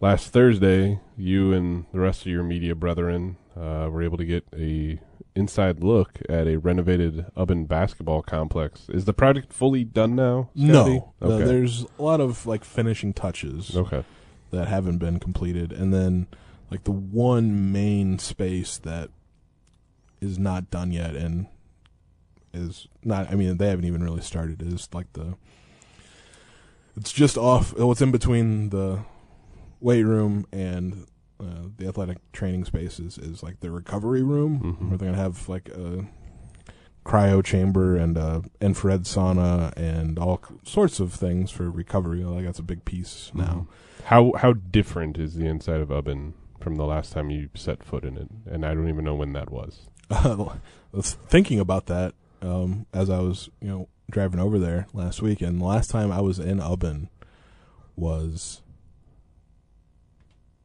last 0.00 0.32
Thursday, 0.32 0.98
you 1.16 1.52
and 1.52 1.84
the 1.92 2.00
rest 2.00 2.22
of 2.22 2.32
your 2.32 2.42
media 2.42 2.74
brethren 2.74 3.36
uh, 3.56 3.88
were 3.92 4.02
able 4.02 4.16
to 4.16 4.24
get 4.24 4.44
a 4.58 4.98
inside 5.34 5.82
look 5.82 6.20
at 6.28 6.46
a 6.46 6.56
renovated 6.58 7.26
Ubben 7.36 7.66
basketball 7.66 8.22
complex. 8.22 8.88
Is 8.88 9.04
the 9.04 9.12
project 9.12 9.52
fully 9.52 9.84
done 9.84 10.14
now? 10.14 10.50
Scotty? 10.56 10.66
No, 10.98 11.14
Okay. 11.22 11.44
there's 11.44 11.86
a 11.98 12.02
lot 12.02 12.20
of 12.20 12.46
like 12.46 12.64
finishing 12.64 13.12
touches 13.12 13.76
okay. 13.76 14.04
that 14.50 14.68
haven't 14.68 14.98
been 14.98 15.18
completed, 15.18 15.72
and 15.72 15.92
then 15.92 16.26
like 16.70 16.84
the 16.84 16.92
one 16.92 17.72
main 17.72 18.18
space 18.18 18.78
that 18.78 19.10
is 20.20 20.38
not 20.38 20.70
done 20.70 20.92
yet 20.92 21.16
and 21.16 21.46
is 22.52 22.86
not. 23.02 23.30
I 23.30 23.34
mean, 23.34 23.56
they 23.56 23.68
haven't 23.68 23.86
even 23.86 24.02
really 24.04 24.20
started. 24.22 24.62
Is 24.62 24.88
like 24.92 25.12
the. 25.14 25.36
It's 26.96 27.12
just 27.12 27.38
off. 27.38 27.72
It's 27.76 28.02
in 28.02 28.10
between 28.12 28.68
the 28.68 29.00
weight 29.80 30.02
room 30.04 30.46
and 30.52 31.06
uh, 31.42 31.68
the 31.76 31.86
athletic 31.88 32.18
training 32.32 32.64
spaces 32.64 33.18
is 33.18 33.42
like 33.42 33.60
the 33.60 33.70
recovery 33.70 34.22
room, 34.22 34.60
Mhm. 34.80 34.88
where 34.88 34.98
they're 34.98 35.08
gonna 35.10 35.22
have 35.22 35.48
like 35.48 35.68
a 35.70 36.06
cryo 37.04 37.42
chamber 37.44 37.96
and 37.96 38.16
a 38.16 38.42
infrared 38.60 39.02
sauna 39.02 39.72
and 39.76 40.18
all 40.18 40.40
c- 40.48 40.54
sorts 40.62 41.00
of 41.00 41.12
things 41.12 41.50
for 41.50 41.68
recovery. 41.70 42.22
Like 42.24 42.44
that's 42.44 42.60
a 42.60 42.62
big 42.62 42.84
piece 42.84 43.30
now. 43.34 43.66
How 44.04 44.32
how 44.38 44.52
different 44.52 45.18
is 45.18 45.34
the 45.34 45.46
inside 45.46 45.80
of 45.80 45.88
Ubben 45.88 46.34
from 46.60 46.76
the 46.76 46.84
last 46.86 47.12
time 47.12 47.28
you 47.30 47.48
set 47.54 47.82
foot 47.82 48.04
in 48.04 48.16
it? 48.16 48.28
And 48.46 48.64
I 48.64 48.74
don't 48.74 48.88
even 48.88 49.04
know 49.04 49.16
when 49.16 49.32
that 49.32 49.50
was. 49.50 49.88
I 50.10 50.36
was 50.92 51.14
thinking 51.28 51.58
about 51.58 51.86
that 51.86 52.14
um, 52.40 52.86
as 52.92 53.08
I 53.10 53.18
was, 53.20 53.48
you 53.60 53.68
know, 53.68 53.88
driving 54.10 54.40
over 54.40 54.58
there 54.58 54.86
last 54.92 55.22
week, 55.22 55.40
and 55.40 55.60
the 55.60 55.64
last 55.64 55.90
time 55.90 56.12
I 56.12 56.20
was 56.20 56.38
in 56.38 56.58
Ubben 56.58 57.08
was 57.96 58.62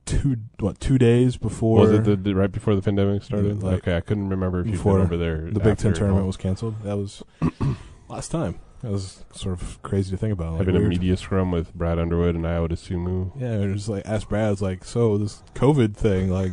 two 0.08 0.38
what 0.60 0.80
two 0.80 0.98
days 0.98 1.38
before 1.38 1.82
was 1.82 1.92
it 1.92 2.04
the, 2.06 2.16
the 2.16 2.34
right 2.34 2.52
before 2.52 2.76
the 2.76 2.82
pandemic 2.82 3.22
started? 3.24 3.62
Like, 3.62 3.80
okay, 3.80 3.96
I 3.98 4.02
couldn't 4.02 4.30
remember 4.30 4.62
if 4.62 4.68
you've 4.68 4.84
been 4.84 5.02
over 5.02 5.18
there. 5.18 5.42
the 5.52 5.60
Big 5.60 5.78
Ten 5.78 5.94
tournament 5.94 6.26
was 6.26 6.38
canceled. 6.38 6.82
That 6.84 6.98
was 6.98 7.24
last 8.10 8.30
time. 8.32 8.60
That 8.84 8.92
was 8.92 9.24
sort 9.34 9.60
of 9.60 9.82
crazy 9.82 10.12
to 10.12 10.18
think 10.18 10.34
about. 10.34 10.54
Like, 10.54 10.68
having 10.68 10.76
a 10.76 10.88
media 10.88 11.18
scrum 11.18 11.52
with 11.52 11.74
Brad 11.74 11.98
Underwood 11.98 12.36
and 12.36 12.46
Ayo 12.46 12.70
Dosunmu. 12.70 13.32
Yeah, 13.40 13.54
it 13.60 13.72
was 13.72 13.90
like 13.90 14.06
asked 14.06 14.30
Brad, 14.30 14.52
it's 14.54 14.62
like, 14.62 14.84
so 14.86 15.18
this 15.18 15.42
COVID 15.56 15.96
thing, 15.96 16.30
like, 16.30 16.52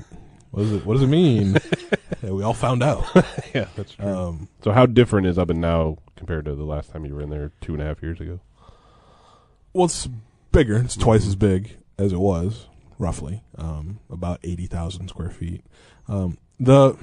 what 0.51 0.63
does 0.63 0.73
it 0.73 0.87
what 0.87 0.95
does 0.95 1.03
it 1.03 1.09
mean? 1.09 1.57
yeah, 2.23 2.31
we 2.31 2.43
all 2.43 2.55
found 2.55 2.83
out. 2.83 3.05
yeah, 3.55 3.67
that's 3.77 3.93
true. 3.93 4.07
Um, 4.07 4.49
so 4.63 4.73
how 4.73 4.87
different 4.87 5.27
is 5.27 5.37
Ubben 5.37 5.57
now 5.57 5.99
compared 6.17 6.45
to 6.47 6.55
the 6.55 6.65
last 6.65 6.91
time 6.93 7.05
you 7.05 7.15
were 7.15 7.21
in 7.21 7.29
there 7.31 7.53
two 7.61 7.75
and 7.75 7.83
a 7.83 7.87
half 7.87 8.03
years 8.03 8.21
ago? 8.21 8.41
Well, 9.73 9.87
it's 9.87 10.09
bigger. 10.53 10.79
It's 10.79 10.97
twice 10.97 11.25
Mhm. 11.25 11.29
as 11.29 11.37
big 11.37 11.77
as 11.99 12.13
it 12.13 12.19
was, 12.21 12.69
roughly, 12.99 13.43
um, 13.57 14.01
about 14.11 14.41
eighty 14.45 14.67
thousand 14.67 15.09
square 15.09 15.31
feet. 15.31 15.65
Um, 16.09 16.39
the 16.61 16.97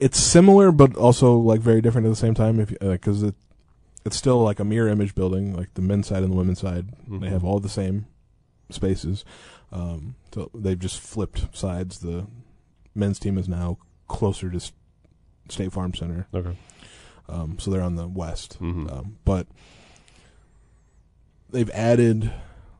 it's 0.00 0.18
similar, 0.18 0.72
but 0.72 0.96
also 0.96 1.36
like 1.36 1.60
very 1.60 1.80
different 1.80 2.06
at 2.06 2.10
the 2.10 2.16
same 2.16 2.34
time. 2.34 2.58
If 2.60 2.76
because 2.80 3.22
it 3.22 3.34
it's 4.04 4.16
still 4.16 4.42
like 4.42 4.58
a 4.58 4.64
mirror 4.64 4.88
image 4.88 5.14
building, 5.14 5.54
like 5.54 5.72
the 5.74 5.82
men's 5.82 6.08
side 6.08 6.22
and 6.24 6.32
the 6.32 6.36
women's 6.36 6.60
side. 6.60 6.88
They 7.06 7.28
Mhm. 7.28 7.30
have 7.30 7.44
all 7.44 7.60
the 7.60 7.68
same 7.68 8.06
spaces. 8.70 9.24
Um, 9.70 10.16
so 10.34 10.50
they've 10.54 10.78
just 10.78 10.98
flipped 10.98 11.56
sides. 11.56 12.00
The 12.00 12.26
men's 12.94 13.18
team 13.20 13.38
is 13.38 13.48
now 13.48 13.78
closer 14.08 14.50
to 14.50 14.56
S- 14.56 14.72
State 15.48 15.72
Farm 15.72 15.94
Center, 15.94 16.26
Okay. 16.34 16.56
um, 17.28 17.58
so 17.60 17.70
they're 17.70 17.80
on 17.80 17.94
the 17.96 18.08
west. 18.08 18.58
Mhm. 18.60 18.92
Um, 18.92 19.16
but 19.24 19.46
they've 21.52 21.70
added 21.70 22.32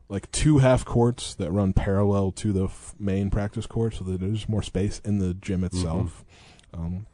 like 0.09 0.31
two 0.31 0.57
half 0.59 0.83
courts 0.85 1.33
that 1.35 1.51
run 1.51 1.73
parallel 1.73 2.31
to 2.33 2.51
the 2.53 2.65
f- 2.65 2.93
main 2.99 3.29
practice 3.29 3.65
court, 3.65 3.95
so 3.95 4.03
that 4.03 4.19
there's 4.19 4.47
more 4.49 4.61
space 4.61 4.99
in 5.05 5.19
the 5.19 5.33
gym 5.33 5.63
itself. 5.63 6.23
Um, 6.73 7.05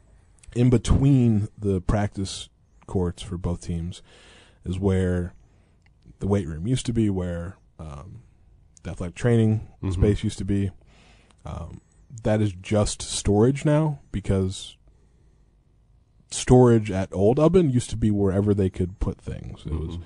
in 0.54 0.68
between 0.70 1.48
the 1.58 1.80
practice 1.80 2.48
courts 2.86 3.22
for 3.22 3.38
both 3.38 3.60
teams 3.62 4.02
is 4.64 4.78
where 4.78 5.32
the 6.18 6.26
weight 6.26 6.46
room 6.48 6.66
used 6.66 6.84
to 6.86 6.92
be, 6.92 7.08
where 7.08 7.56
um, 7.78 8.22
the 8.82 8.90
athletic 8.90 9.14
training 9.14 9.68
Mhm. 9.82 9.94
space 9.94 10.24
used 10.24 10.38
to 10.38 10.44
be. 10.44 10.70
Um, 11.46 11.80
that 12.24 12.40
is 12.42 12.52
just 12.52 13.00
storage 13.00 13.64
now 13.64 14.00
because 14.12 14.76
storage 16.30 16.90
at 16.90 17.08
Old 17.12 17.38
Ubben 17.38 17.72
used 17.72 17.90
to 17.90 17.96
be 17.96 18.10
wherever 18.10 18.52
they 18.54 18.70
could 18.70 18.98
put 19.00 19.18
things. 19.20 19.62
It 19.66 19.72
was 19.72 19.96
Mhm. 19.96 20.02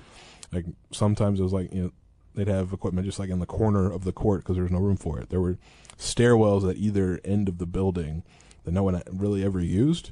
Like 0.55 0.65
sometimes 0.91 1.39
it 1.39 1.43
was 1.43 1.53
like 1.53 1.71
you 1.73 1.83
know 1.83 1.91
they'd 2.33 2.47
have 2.47 2.73
equipment 2.73 3.05
just 3.05 3.19
like 3.19 3.29
in 3.29 3.39
the 3.39 3.45
corner 3.45 3.91
of 3.91 4.03
the 4.03 4.11
court 4.11 4.41
because 4.43 4.55
there 4.55 4.63
was 4.63 4.71
no 4.71 4.79
room 4.79 4.97
for 4.97 5.19
it. 5.19 5.29
There 5.29 5.39
were 5.41 5.57
stairwells 5.97 6.69
at 6.69 6.77
either 6.77 7.19
end 7.23 7.47
of 7.47 7.57
the 7.59 7.65
building 7.65 8.23
that 8.63 8.71
no 8.71 8.83
one 8.83 9.01
really 9.11 9.43
ever 9.43 9.59
used. 9.59 10.07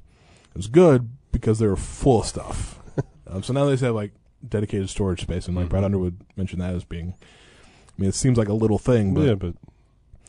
It 0.51 0.55
was 0.57 0.67
good 0.67 1.09
because 1.31 1.59
they 1.59 1.67
were 1.67 1.75
full 1.75 2.21
of 2.21 2.27
stuff. 2.27 2.79
um, 3.27 3.43
so 3.43 3.51
now 3.53 3.65
they 3.65 3.73
just 3.73 3.83
have 3.83 3.95
like 3.95 4.11
dedicated 4.47 4.89
storage 4.89 5.21
space, 5.21 5.47
and 5.47 5.55
like 5.57 5.69
Brad 5.69 5.81
Mhm. 5.81 5.85
Underwood 5.87 6.17
mentioned 6.35 6.61
that 6.61 6.73
as 6.75 6.83
being. 6.83 7.15
I 7.17 8.01
mean, 8.01 8.09
it 8.09 8.15
seems 8.15 8.37
like 8.37 8.49
a 8.49 8.53
little 8.53 8.77
thing, 8.79 9.13
but 9.13 9.21
yeah, 9.21 9.35
but 9.35 9.55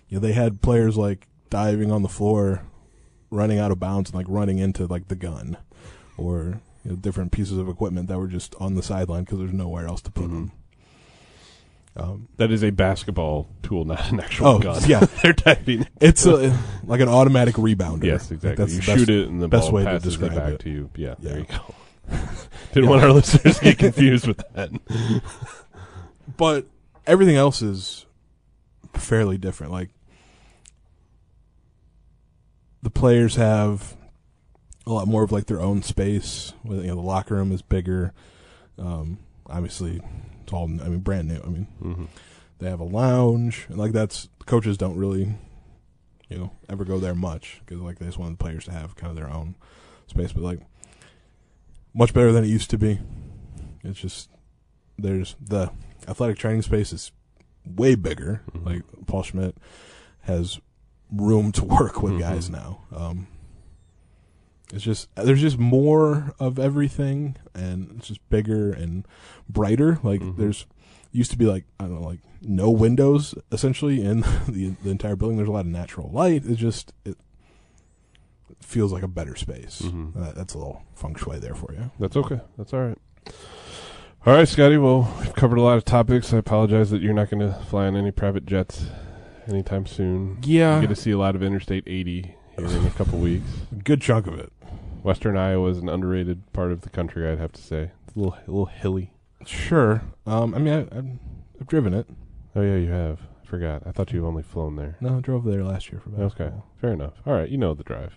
you 0.09 0.17
know, 0.17 0.21
they 0.21 0.33
had 0.33 0.63
players 0.63 0.97
like 0.97 1.29
diving 1.51 1.91
on 1.93 2.03
the 2.03 2.09
floor 2.09 2.63
running 3.31 3.59
out 3.59 3.71
of 3.71 3.79
bounds 3.81 4.11
and 4.11 4.17
like 4.17 4.27
running 4.29 4.59
into 4.59 4.87
like 4.87 5.09
the 5.09 5.15
gun 5.17 5.57
or 6.17 6.61
you 6.85 6.91
know, 6.91 6.97
different 6.97 7.33
pieces 7.33 7.57
of 7.59 7.69
equipment 7.69 8.09
that 8.09 8.19
were 8.19 8.27
just 8.29 8.55
on 8.61 8.75
the 8.75 8.83
sideline 8.83 9.25
because 9.25 9.39
there's 9.39 9.53
nowhere 9.53 9.87
else 9.87 10.03
to 10.03 10.11
put 10.11 10.25
Mhm. 10.27 10.31
them. 10.33 10.53
Um, 11.97 12.29
That 12.39 12.51
is 12.51 12.65
a 12.65 12.71
basketball 12.71 13.47
tool, 13.63 13.85
not 13.85 14.11
an 14.11 14.19
actual 14.21 14.47
Oh, 14.49 14.59
gun. 14.59 14.83
yeah. 14.87 14.99
they're 15.23 15.33
typing. 15.33 15.87
it's 16.01 16.27
a, 16.27 16.59
like 16.85 17.01
an 17.01 17.09
automatic 17.09 17.55
rebounder. 17.55 18.05
Yes, 18.05 18.25
Like, 18.31 18.33
exactly. 18.39 18.55
that's 18.65 18.75
you 18.75 18.81
the 18.81 18.87
best- 18.87 18.99
shoot 18.99 19.09
it, 19.11 19.29
and 19.29 19.41
the 19.41 19.49
best 19.49 19.67
ball 19.67 19.73
way 19.77 19.85
to 19.85 19.91
passes 19.91 20.19
right 20.19 20.29
describe 20.29 20.45
back 20.51 20.55
it. 20.55 20.65
to 20.65 20.71
you. 20.71 20.91
Yeah, 20.97 21.15
there 21.21 21.39
you 21.39 21.45
go. 21.45 21.75
Didn't 22.75 22.91
want 22.91 23.03
our 23.03 23.13
listeners 23.13 23.59
to 23.61 23.65
get 23.65 23.79
confused 23.79 24.27
with 24.27 24.43
that. 24.55 24.71
but 26.37 26.67
everything 27.07 27.37
else 27.37 27.63
is 27.63 28.05
fairly 28.95 29.39
different. 29.39 29.73
Like 29.73 29.91
the 32.83 32.91
players 32.91 33.37
have 33.37 33.97
a 34.87 34.93
lot 34.93 35.09
more 35.09 35.23
of 35.23 35.33
like 35.33 35.47
their 35.47 35.61
own 35.61 35.83
space. 35.83 36.53
You 36.65 36.75
know, 36.83 36.95
the 36.95 37.01
locker 37.01 37.35
room 37.37 37.53
is 37.53 37.63
bigger. 37.63 38.13
Um, 38.79 39.19
obviously, 39.47 40.01
it's 40.43 40.53
all 40.53 40.65
I 40.65 40.89
mean 40.89 41.01
brand 41.01 41.29
new. 41.29 41.41
I 41.45 41.49
mean, 41.49 41.67
hmm 41.81 42.05
they 42.59 42.71
have 42.71 42.81
a 42.81 42.85
lounge, 42.85 43.67
and 43.69 43.79
like 43.79 43.93
that's 43.93 44.29
coaches 44.47 44.79
don't 44.79 44.97
really, 44.97 45.35
you 46.29 46.39
know, 46.39 46.53
ever 46.69 46.85
go 46.85 46.99
there 47.01 47.15
much 47.15 47.61
because 47.65 47.81
like 47.83 47.99
they 47.99 48.07
just 48.07 48.19
want 48.19 48.39
the 48.39 48.43
players 48.43 48.65
to 48.67 48.73
have 48.73 48.95
kind 48.97 49.11
of 49.11 49.17
their 49.17 49.29
own 49.31 49.57
space. 50.07 50.33
But 50.33 50.43
like, 50.45 50.61
much 51.93 52.15
better 52.15 52.33
than 52.33 52.45
it 52.45 52.49
used 52.49 52.71
to 52.71 52.79
be. 52.79 53.01
It's 53.83 53.99
just 54.01 54.31
there's 54.99 55.35
the 55.41 55.71
athletic 56.09 56.39
training 56.39 56.63
space 56.63 56.93
is 56.93 57.11
way 57.67 57.95
bigger. 57.97 58.43
Mhm. 58.53 58.65
Like 58.67 58.83
Paul 59.07 59.23
Schmidt 59.25 59.57
has 60.23 60.61
room 61.13 61.53
to 61.53 61.65
work 61.65 62.03
with 62.03 62.15
Mhm. 62.15 62.19
guys 62.21 62.49
now. 62.51 62.81
Um, 62.95 63.27
it's 64.73 64.83
just 64.85 65.15
there's 65.15 65.41
just 65.41 65.59
more 65.59 66.35
of 66.39 66.59
everything, 66.59 67.37
and 67.55 67.93
it's 67.99 68.09
just 68.09 68.27
bigger 68.31 68.73
and 68.73 69.07
brighter. 69.49 69.99
Like 70.03 70.21
Mhm. 70.21 70.37
there's 70.37 70.67
used 71.13 71.31
to 71.31 71.39
be 71.39 71.47
like 71.47 71.65
I 71.79 71.85
don't 71.85 72.01
know, 72.01 72.07
like 72.09 72.21
no 72.43 72.71
windows 72.71 73.35
essentially 73.53 74.03
in 74.03 74.21
the 74.49 74.75
the 74.83 74.91
entire 74.91 75.17
building. 75.17 75.37
There's 75.37 75.49
a 75.49 75.53
lot 75.53 75.61
of 75.67 75.73
natural 75.73 76.11
light. 76.11 76.45
It 76.47 76.57
just 76.57 76.93
it 77.05 77.17
feels 78.61 78.93
like 78.93 79.03
a 79.03 79.09
better 79.09 79.37
space. 79.37 79.83
Mhm. 79.83 80.17
Uh, 80.17 80.33
that's 80.33 80.55
a 80.55 80.59
little 80.59 80.83
feng 80.95 81.15
shui 81.15 81.39
there 81.39 81.55
for 81.55 81.73
you. 81.73 81.91
That's 82.01 82.17
okay. 82.17 82.41
That's 82.57 82.73
all 82.73 82.81
right. 82.87 82.99
All 84.27 84.33
right, 84.35 84.49
Scotty. 84.49 84.79
Well, 84.79 85.15
we've 85.21 85.35
covered 85.35 85.59
a 85.59 85.63
lot 85.63 85.77
of 85.77 85.85
topics. 85.85 86.33
I 86.33 86.39
apologize 86.39 86.91
that 86.91 87.03
you're 87.03 87.13
not 87.13 87.29
going 87.31 87.47
to 87.47 87.59
fly 87.67 87.87
on 87.87 87.95
any 87.95 88.11
private 88.11 88.47
jets 88.47 88.87
anytime 89.47 89.85
soon. 89.85 90.39
Yeah, 90.43 90.77
You 90.77 90.87
get 90.89 90.95
to 90.95 91.01
see 91.01 91.11
a 91.11 91.19
lot 91.19 91.37
of 91.37 91.43
Interstate 91.43 91.85
80 91.87 92.35
here 92.57 92.67
in 92.67 92.87
a 92.87 92.91
couple 92.91 93.19
weeks. 93.19 93.47
good 93.85 94.01
chunk 94.01 94.27
of 94.27 94.39
it. 94.39 94.53
Western 95.03 95.37
Iowa 95.37 95.69
is 95.71 95.79
an 95.79 95.89
underrated 95.89 96.51
part 96.53 96.73
of 96.73 96.81
the 96.83 96.89
country, 96.91 97.29
I'd 97.31 97.39
have 97.39 97.53
to 97.53 97.63
say. 97.63 97.91
It's 98.07 98.17
a 98.17 98.19
little, 98.19 98.35
a 98.35 98.51
little 98.51 98.67
hilly. 98.67 99.13
Sure. 99.45 100.03
Um, 100.27 100.55
I 100.55 100.59
mean, 100.59 100.73
I, 100.73 100.81
I've, 100.97 101.09
I've 101.61 101.67
driven 101.67 101.93
it. 101.93 102.07
Oh 102.57 102.63
yeah, 102.63 102.77
you 102.77 102.91
have. 102.91 103.21
I 103.43 103.47
forgot. 103.47 103.83
I 103.87 103.93
thought 103.93 104.13
you've 104.13 104.25
only 104.25 104.43
flown 104.43 104.77
there. 104.77 104.97
No, 105.01 105.19
I 105.19 105.21
drove 105.21 105.45
there 105.45 105.63
last 105.63 105.93
year 105.93 106.01
for 106.01 106.09
Okay, 106.11 106.23
basketball. 106.23 106.67
fair 106.81 106.93
enough. 106.93 107.15
All 107.27 107.35
right, 107.35 107.49
you 107.49 107.59
know 107.59 107.75
the 107.75 107.85
drive. 107.85 108.15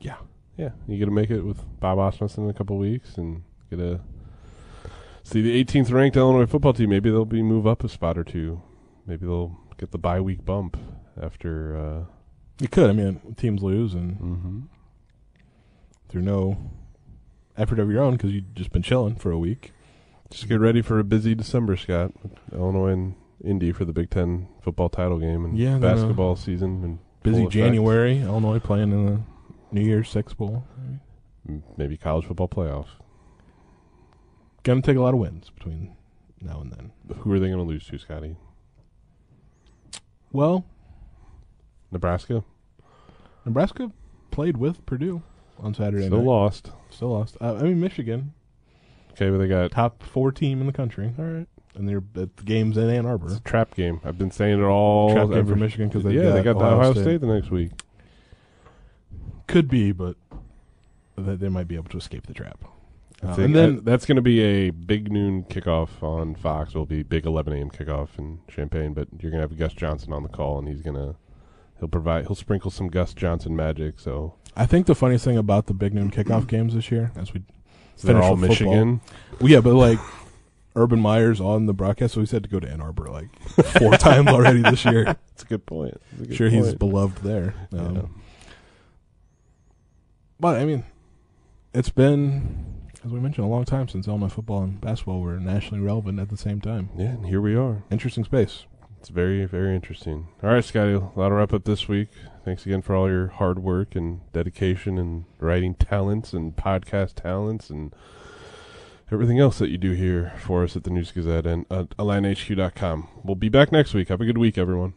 Yeah. 0.00 0.16
Yeah, 0.58 0.70
you 0.86 0.98
get 0.98 1.06
to 1.06 1.10
make 1.10 1.30
it 1.30 1.42
with 1.42 1.64
Bob 1.80 1.98
Asmussen 1.98 2.44
in 2.44 2.50
a 2.50 2.52
couple 2.54 2.76
weeks 2.76 3.16
and 3.16 3.42
get 3.70 3.76
to 3.76 4.00
see 5.22 5.40
the 5.40 5.64
18th 5.64 5.90
ranked 5.90 6.16
Illinois 6.18 6.44
football 6.44 6.74
team. 6.74 6.90
Maybe 6.90 7.08
they'll 7.10 7.24
be 7.24 7.42
move 7.42 7.66
up 7.66 7.82
a 7.82 7.88
spot 7.88 8.18
or 8.18 8.24
two. 8.24 8.60
Maybe 9.06 9.24
they'll 9.24 9.56
get 9.78 9.92
the 9.92 9.98
bye 9.98 10.20
week 10.20 10.44
bump 10.44 10.76
after. 11.20 11.76
Uh, 11.78 12.04
You 12.60 12.68
could. 12.68 12.90
I 12.90 12.92
mean, 12.92 13.34
teams 13.36 13.62
lose 13.62 13.94
and 13.94 14.12
mm-hmm. 14.18 14.60
through 16.08 16.22
no 16.22 16.70
effort 17.56 17.78
of 17.78 17.90
your 17.90 18.02
own 18.02 18.12
because 18.12 18.32
you've 18.32 18.54
just 18.54 18.72
been 18.72 18.82
chilling 18.82 19.16
for 19.16 19.30
a 19.30 19.38
week. 19.38 19.72
Just 20.30 20.48
get 20.48 20.60
ready 20.60 20.80
for 20.80 20.98
a 20.98 21.04
busy 21.04 21.34
December, 21.34 21.76
Scott. 21.76 22.12
Illinois 22.52 22.88
and 22.88 23.14
Indy 23.44 23.72
for 23.72 23.84
the 23.84 23.92
Big 23.92 24.10
Ten 24.10 24.48
football 24.62 24.88
title 24.88 25.18
game 25.18 25.44
and 25.44 25.58
Yeah, 25.58 25.76
uh, 25.76 25.80
basketball 25.80 26.36
season 26.36 26.82
and 26.84 26.98
Busy 27.22 27.42
effect. 27.42 27.52
January. 27.52 28.18
Illinois 28.18 28.58
playing 28.58 28.92
in 28.92 29.06
the 29.06 29.20
New 29.70 29.82
Year's 29.82 30.08
Six 30.08 30.34
Bowl. 30.34 30.64
Maybe 31.76 31.96
college 31.96 32.24
football 32.26 32.48
playoff. 32.48 32.86
Gonna 34.62 34.80
take 34.80 34.96
a 34.96 35.00
lot 35.00 35.12
of 35.14 35.20
wins 35.20 35.50
between 35.50 35.96
now 36.40 36.60
and 36.60 36.72
then. 36.72 36.92
Who 37.18 37.32
are 37.32 37.38
they 37.38 37.48
going 37.48 37.58
to 37.58 37.64
lose 37.64 37.86
to, 37.86 37.98
Scotty? 37.98 38.36
Well, 40.30 40.64
Nebraska 41.92 42.42
Nebraska 43.44 43.90
played 44.30 44.56
with 44.56 44.84
Purdue 44.86 45.22
on 45.58 45.74
Saturday 45.74 46.06
still 46.06 46.18
night. 46.18 46.26
lost. 46.26 46.70
Still 46.90 47.10
lost. 47.12 47.36
Uh, 47.40 47.54
I 47.54 47.62
mean, 47.62 47.80
Michigan, 47.80 48.32
Okay, 49.12 49.28
but 49.30 49.38
they 49.38 49.46
got 49.48 49.70
top 49.70 50.02
four 50.02 50.32
team 50.32 50.60
in 50.60 50.66
the 50.66 50.72
country, 50.72 51.12
all 51.18 51.24
right. 51.24 51.46
and 51.74 51.88
they're 51.88 52.02
at 52.22 52.36
the 52.36 52.44
games 52.44 52.76
in 52.78 52.88
Ann 52.88 53.04
Arbor. 53.04 53.26
It's 53.26 53.36
a 53.36 53.40
trap 53.40 53.74
game. 53.74 54.00
I've 54.04 54.16
been 54.18 54.30
saying 54.30 54.58
it 54.60 54.64
all. 54.64 55.12
Trap 55.12 55.28
game 55.30 55.46
for 55.46 55.56
Michigan 55.56 55.88
because 55.88 56.02
they 56.04 56.12
yeah, 56.12 56.22
got 56.24 56.34
they 56.34 56.42
got 56.42 56.58
the 56.58 56.64
Ohio, 56.64 56.92
State. 56.92 57.02
State. 57.02 57.20
the 57.20 57.26
next 57.26 57.50
week. 57.50 57.72
Could 59.46 59.68
be, 59.68 59.92
but 59.92 60.16
they, 61.16 61.34
they 61.36 61.48
might 61.48 61.68
be 61.68 61.74
able 61.74 61.90
to 61.90 61.98
escape 61.98 62.26
the 62.26 62.34
trap. 62.34 62.58
I 63.22 63.26
Uh, 63.26 63.34
think 63.34 63.46
and 63.46 63.54
then 63.54 63.74
that- 63.76 63.84
that's 63.84 64.06
going 64.06 64.16
to 64.16 64.22
be 64.22 64.40
a 64.40 64.70
big 64.70 65.12
noon 65.12 65.44
kickoff 65.44 66.02
on 66.02 66.34
Fox. 66.34 66.70
It'll 66.70 66.86
be 66.86 67.02
big 67.02 67.26
11 67.26 67.52
a.m. 67.52 67.70
kickoff 67.70 68.18
in 68.18 68.38
Champaign, 68.48 68.94
but 68.94 69.08
you're 69.20 69.30
going 69.30 69.42
to 69.42 69.48
have 69.48 69.58
Gus 69.58 69.74
Johnson 69.74 70.12
on 70.12 70.22
the 70.22 70.28
call, 70.28 70.58
and 70.58 70.68
he's 70.68 70.80
going 70.82 70.96
to 70.96 71.16
he'll 71.82 71.88
provide 71.88 72.26
he'll 72.28 72.36
sprinkle 72.36 72.70
some 72.70 72.86
Gus 72.86 73.12
Johnson 73.12 73.56
magic. 73.56 73.98
So, 73.98 74.34
I 74.56 74.66
think 74.66 74.86
the 74.86 74.94
funniest 74.94 75.24
thing 75.24 75.36
about 75.36 75.66
the 75.66 75.74
big 75.74 75.92
noon 75.92 76.12
kickoff 76.12 76.46
games 76.46 76.74
this 76.74 76.92
year, 76.92 77.10
as 77.16 77.34
we 77.34 77.42
so 77.96 78.06
they're 78.06 78.14
Finish 78.16 78.24
all 78.24 78.36
football. 78.36 78.48
Michigan. 78.48 79.00
well, 79.40 79.50
yeah, 79.50 79.60
but 79.60 79.74
like 79.74 79.98
Urban 80.76 81.00
Meyer's 81.00 81.40
on 81.40 81.66
the 81.66 81.74
broadcast, 81.74 82.14
so 82.14 82.20
he's 82.20 82.30
had 82.30 82.44
to 82.44 82.48
go 82.48 82.60
to 82.60 82.70
Ann 82.70 82.80
Arbor 82.80 83.08
like 83.08 83.36
four 83.78 83.96
times 83.98 84.28
already 84.28 84.62
this 84.62 84.84
year. 84.84 85.04
That's 85.04 85.42
a 85.42 85.46
good 85.46 85.66
point. 85.66 86.00
A 86.20 86.26
good 86.26 86.36
Sure, 86.36 86.48
he's 86.48 86.72
beloved 86.74 87.18
there. 87.24 87.54
Um, 87.72 87.96
Yeah. 87.96 88.02
But 90.38 90.60
I 90.60 90.64
mean, 90.64 90.84
it's 91.74 91.90
been, 91.90 92.64
as 93.04 93.10
we 93.10 93.18
mentioned, 93.20 93.44
a 93.44 93.48
long 93.48 93.64
time 93.64 93.88
since 93.88 94.06
Illinois 94.08 94.28
football 94.28 94.62
and 94.62 94.80
basketball 94.80 95.20
were 95.20 95.38
nationally 95.38 95.82
relevant 95.82 96.18
at 96.20 96.30
the 96.30 96.36
same 96.36 96.60
time. 96.60 96.90
yeah, 96.96 97.06
and 97.06 97.26
here 97.26 97.40
we 97.40 97.56
are. 97.56 97.82
Interesting 97.90 98.24
space. 98.24 98.66
It's 99.02 99.08
very, 99.08 99.44
very 99.46 99.74
interesting. 99.74 100.28
All 100.44 100.50
right, 100.50 100.64
Scotty, 100.64 100.92
that'll 100.92 101.32
wrap 101.32 101.52
up 101.52 101.64
this 101.64 101.88
week. 101.88 102.10
Thanks 102.44 102.64
again 102.64 102.82
for 102.82 102.94
all 102.94 103.08
your 103.08 103.26
hard 103.26 103.58
work 103.58 103.96
and 103.96 104.20
dedication 104.32 104.96
and 104.96 105.24
writing 105.40 105.74
talents 105.74 106.32
and 106.32 106.54
podcast 106.54 107.14
talents 107.14 107.68
and 107.68 107.92
everything 109.10 109.40
else 109.40 109.58
that 109.58 109.70
you 109.70 109.76
do 109.76 109.90
here 109.90 110.34
for 110.38 110.62
us 110.62 110.76
at 110.76 110.84
the 110.84 110.90
News 110.90 111.10
Gazette 111.10 111.46
and 111.46 111.66
uh, 111.68 111.86
IlliniHQ.com. 111.98 113.08
We'll 113.24 113.34
be 113.34 113.48
back 113.48 113.72
next 113.72 113.92
week. 113.92 114.06
Have 114.06 114.20
a 114.20 114.24
good 114.24 114.38
week, 114.38 114.56
everyone. 114.56 114.94